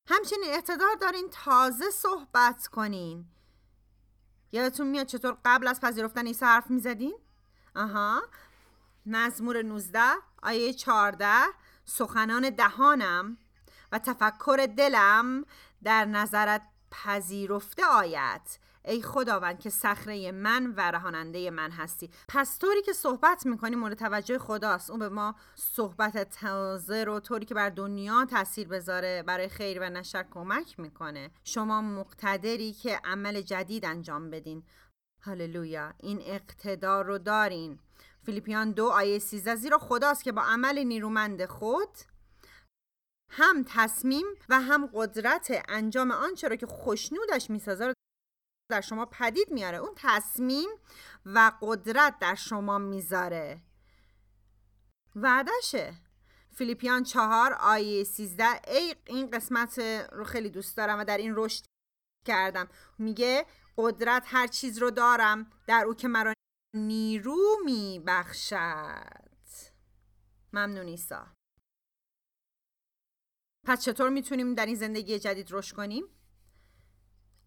همچنین 0.10 0.50
اقتدار 0.54 0.96
دارین 1.02 1.30
تازه 1.32 1.90
صحبت 1.90 2.68
کنین. 2.68 3.26
یادتون 4.52 4.88
میاد 4.88 5.06
چطور 5.06 5.38
قبل 5.46 5.68
از 5.68 5.82
پذیرفتن 5.82 6.28
عیسی 6.28 6.46
حرف 6.46 6.72
می‌زدین؟ 6.72 7.20
آها. 7.76 8.22
مزمور 9.06 9.62
19 9.62 10.00
آیه 10.44 10.74
14 10.74 11.28
سخنان 11.86 12.50
دهانم. 12.50 13.38
و 13.92 14.00
تفکر 14.00 14.68
دلم 14.78 15.46
در 15.84 16.06
نظرت 16.06 16.62
پذیرفته 16.92 17.86
آیت 17.86 18.58
ای 18.86 19.02
خداوند 19.02 19.60
که 19.60 19.70
صخره 19.70 20.32
من 20.32 20.74
و 20.78 20.92
رهاننده 20.92 21.50
من 21.52 21.72
هستی. 21.72 22.10
پس 22.28 22.60
طوری 22.60 22.82
که 22.82 22.94
صحبت 22.94 23.46
می‌کنی 23.46 23.76
مورد 23.76 23.94
توجه 23.94 24.40
خداست. 24.40 24.90
اون 24.90 25.00
به 25.00 25.10
ما 25.10 25.36
صحبت 25.56 26.30
تازه 26.30 27.04
رو 27.04 27.20
طوری 27.20 27.46
که 27.46 27.56
بر 27.56 27.70
دنیا 27.70 28.26
تاثیر 28.26 28.68
بذاره 28.68 29.24
برای 29.24 29.50
خیر 29.50 29.80
و 29.82 29.90
نشر 29.90 30.26
کمک 30.32 30.80
می‌کنه. 30.80 31.32
شما 31.44 31.82
مقتدری 31.82 32.74
که 32.74 33.02
عمل 33.04 33.42
جدید 33.42 33.86
انجام 33.86 34.30
بدین. 34.30 34.64
هللویا 35.22 35.94
این 35.98 36.22
اقتدار 36.26 37.06
رو 37.06 37.18
دارین. 37.18 37.80
فیلیپیان 38.26 38.72
دو 38.72 38.88
آیه 38.88 39.20
13 39.20 39.56
زیرا 39.56 39.78
خداست 39.78 40.24
که 40.24 40.32
با 40.32 40.42
عمل 40.42 40.80
نیرومند 40.84 41.46
خود 41.46 41.90
هم 43.32 43.66
تصمیم 43.68 44.26
و 44.50 44.62
هم 44.62 44.90
قدرت 44.94 45.64
انجام 45.70 46.12
آنچه 46.12 46.48
را 46.48 46.56
که 46.56 46.68
خوشنودش 46.68 47.50
می‌سازه 47.50 47.94
در 48.72 48.82
شما 48.82 49.06
پدید 49.06 49.52
میاره. 49.52 49.78
اون 49.78 49.94
تصمیم 49.96 50.70
و 51.26 51.52
قدرت 51.62 52.20
در 52.20 52.36
شما 52.36 52.78
می‌ذاره. 52.78 53.62
وعدشه. 55.16 55.94
فیلیپیان 56.56 57.04
چهار 57.04 57.54
آیه 57.54 58.04
سیزده. 58.04 58.62
ای 58.68 58.96
این 59.06 59.30
قسمت 59.30 59.80
رو 60.12 60.24
خیلی 60.24 60.50
دوست 60.50 60.78
دارم 60.78 61.00
و 61.00 61.04
در 61.04 61.18
این 61.18 61.34
رشد 61.36 61.64
کردم. 62.28 62.68
میگه 62.98 63.46
قدرت 63.78 64.24
هر 64.26 64.48
چیز 64.48 64.78
رو 64.78 64.92
دارم 64.92 65.52
در 65.68 65.84
او 65.88 65.94
که 65.94 66.08
مرا 66.08 66.34
نیرو 66.76 67.58
میبخشد. 67.66 69.22
ممنون 70.54 70.88
ایسا 70.88 71.28
پس 73.64 73.82
چطور 73.82 74.10
می‌تونیم 74.10 74.54
در 74.54 74.66
این 74.66 74.76
زندگی 74.76 75.20
جدید 75.20 75.48
رشد 75.52 75.76
کنیم؟ 75.76 76.04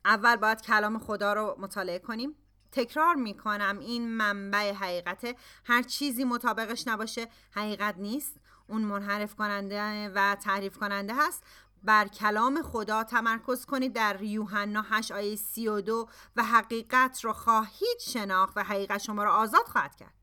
اول 0.05 0.37
باید 0.37 0.63
کلام 0.63 0.99
خدا 0.99 1.33
رو 1.33 1.57
مطالعه 1.59 1.99
کنیم. 1.99 2.35
تکرار 2.73 3.15
می‌کنم 3.15 3.79
این 3.81 4.09
منبع 4.09 4.73
حقیقته. 4.73 5.37
هر 5.65 5.83
چیزی 5.83 6.25
مطابقش 6.25 6.89
نباشه 6.89 7.29
حقیقت 7.51 7.95
نیست. 7.99 8.41
اون 8.67 8.83
منحرف 8.83 9.35
کننده 9.35 10.09
و 10.09 10.35
تعریف 10.35 10.79
کننده 10.79 11.15
هست. 11.15 11.43
بر 11.83 12.09
کلام 12.09 12.63
خدا 12.63 13.05
تمرکز 13.05 13.67
کنید 13.67 13.93
در 13.93 14.23
یوحنا 14.23 14.85
8 14.89 15.13
آیه 15.13 15.37
32 15.37 16.09
و 16.37 16.45
حقیقت 16.45 17.25
رو 17.25 17.33
خواهید 17.33 17.99
شناخت 18.01 18.57
و 18.57 18.63
حقیقت 18.63 18.99
شما 18.99 19.25
رو 19.25 19.31
آزاد 19.31 19.65
خواهد 19.67 19.97
کرد. 19.97 20.15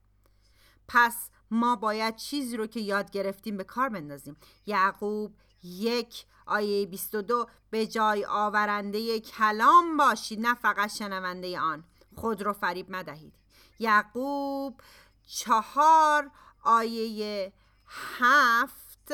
پس 0.87 1.29
ما 1.51 1.75
باید 1.75 2.15
چیزی 2.15 2.57
رو 2.57 2.67
که 2.67 2.79
یاد 2.79 3.11
گرفتیم 3.11 3.57
به 3.57 3.63
کار 3.63 3.89
بندازیم. 3.89 4.37
یعقوب 4.65 5.35
یک 5.63 6.25
آیه 6.45 6.85
22 6.85 7.47
به 7.69 7.87
جای 7.87 8.25
آورنده 8.25 9.19
کلام 9.19 9.97
باشید 9.97 10.39
نه 10.39 10.53
فقط 10.53 10.89
شنونده 10.89 11.59
آن. 11.59 11.83
خود 12.15 12.41
رو 12.41 12.53
فریب 12.53 12.91
مدهید 12.91 13.33
یعقوب 13.79 14.81
چهار 15.27 16.31
آیه 16.63 17.53
هفت. 17.87 19.13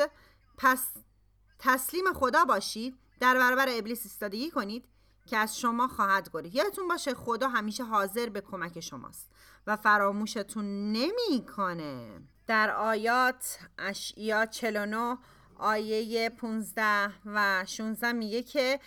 پس 0.56 0.86
تسلیم 1.58 2.12
خدا 2.12 2.44
باشید 2.44 2.98
در 3.20 3.34
برابر 3.34 3.66
ابلیس 3.68 4.06
استادگی 4.06 4.50
کنید 4.50 4.84
که 5.26 5.36
از 5.36 5.60
شما 5.60 5.88
خواهد 5.88 6.30
گرید 6.32 6.54
یادتون 6.54 6.88
باشه 6.88 7.14
خدا 7.14 7.48
همیشه 7.48 7.84
حاضر 7.84 8.28
به 8.28 8.40
کمک 8.40 8.80
شماست 8.80 9.30
و 9.66 9.76
فراموشتون 9.76 10.92
نمی‌کنه. 10.92 12.20
در 12.46 12.70
آیات 12.70 13.58
اشعیا 13.78 14.46
49 14.46 15.18
آیه 15.58 16.30
15 16.30 17.12
و 17.26 17.64
16 17.66 18.12
میگه 18.12 18.42
که 18.42 18.80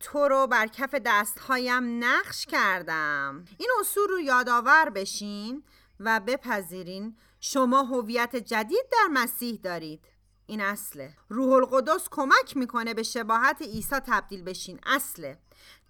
تو 0.00 0.28
رو 0.28 0.46
بر 0.46 0.66
کف 0.66 0.94
دستهایم 0.94 2.04
نقش 2.04 2.46
کردم. 2.46 3.44
این 3.58 3.70
اصول 3.80 4.08
رو 4.08 4.20
یادآور 4.20 4.90
بشین 4.90 5.62
و 6.00 6.20
بپذیرین 6.20 7.16
شما 7.40 7.82
هویت 7.82 8.36
جدید 8.36 8.84
در 8.92 9.08
مسیح 9.12 9.60
دارید. 9.62 10.04
این 10.46 10.60
اصله. 10.60 11.14
روح 11.28 11.52
القدس 11.52 12.08
کمک 12.10 12.56
می‌کنه 12.56 12.94
به 12.94 13.02
شباهت 13.02 13.62
عیسی 13.62 14.00
تبدیل 14.00 14.42
بشین. 14.42 14.80
اصله. 14.86 15.38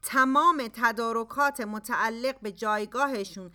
تمام 0.03 0.69
تدارکات 0.73 1.61
متعلق 1.61 2.41
به 2.41 2.53
جایگاهشون 2.53 3.51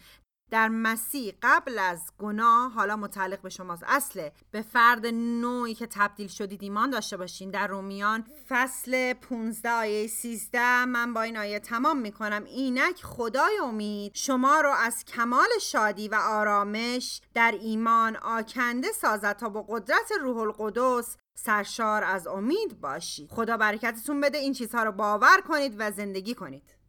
در 0.54 0.70
مسیح 0.70 1.34
قبل 1.42 1.80
از 1.80 2.12
گناه 2.20 2.72
حالا 2.74 2.96
متعلق 2.96 3.42
به 3.42 3.50
شماست. 3.50 3.84
اصله 3.88 4.32
به 4.52 4.62
فرد 4.62 5.06
نوعی 5.06 5.74
که 5.74 5.88
تبدیل 5.88 6.28
شدید 6.28 6.63
ایمان 6.63 6.89
داشته 6.89 7.18
باشین. 7.18 7.52
در 7.52 7.68
رومیان 7.68 8.26
فصل 8.50 9.13
15 9.13 9.72
آیه 9.72 10.08
13 10.08 10.86
من 10.86 11.13
با 11.13 11.22
این 11.22 11.38
آیه 11.38 11.60
تمام 11.60 11.98
می‌کنم. 11.98 12.44
اینک 12.44 13.04
خدای 13.04 13.58
امید 13.63 14.12
شما 14.16 14.62
رو 14.62 14.70
از 14.70 15.06
کمال 15.06 15.50
شادی 15.62 16.08
و 16.08 16.16
آرامش 16.16 17.22
در 17.34 17.56
ایمان 17.62 18.16
آکنده 18.16 18.92
سازد 18.92 19.38
تا 19.38 19.50
با 19.50 19.66
قدرت 19.70 20.12
روح 20.22 20.38
القدس 20.38 21.18
سرشار 21.36 22.04
از 22.04 22.28
امید 22.28 22.82
باشید. 22.82 23.32
خدا 23.32 23.58
برکتتون 23.58 24.22
بده 24.22 24.38
این 24.38 24.54
چیزها 24.54 24.84
رو 24.84 24.92
باور 24.92 25.42
کنید 25.48 25.76
و 25.78 25.92
زندگی 25.92 26.34
کنید. 26.34 26.83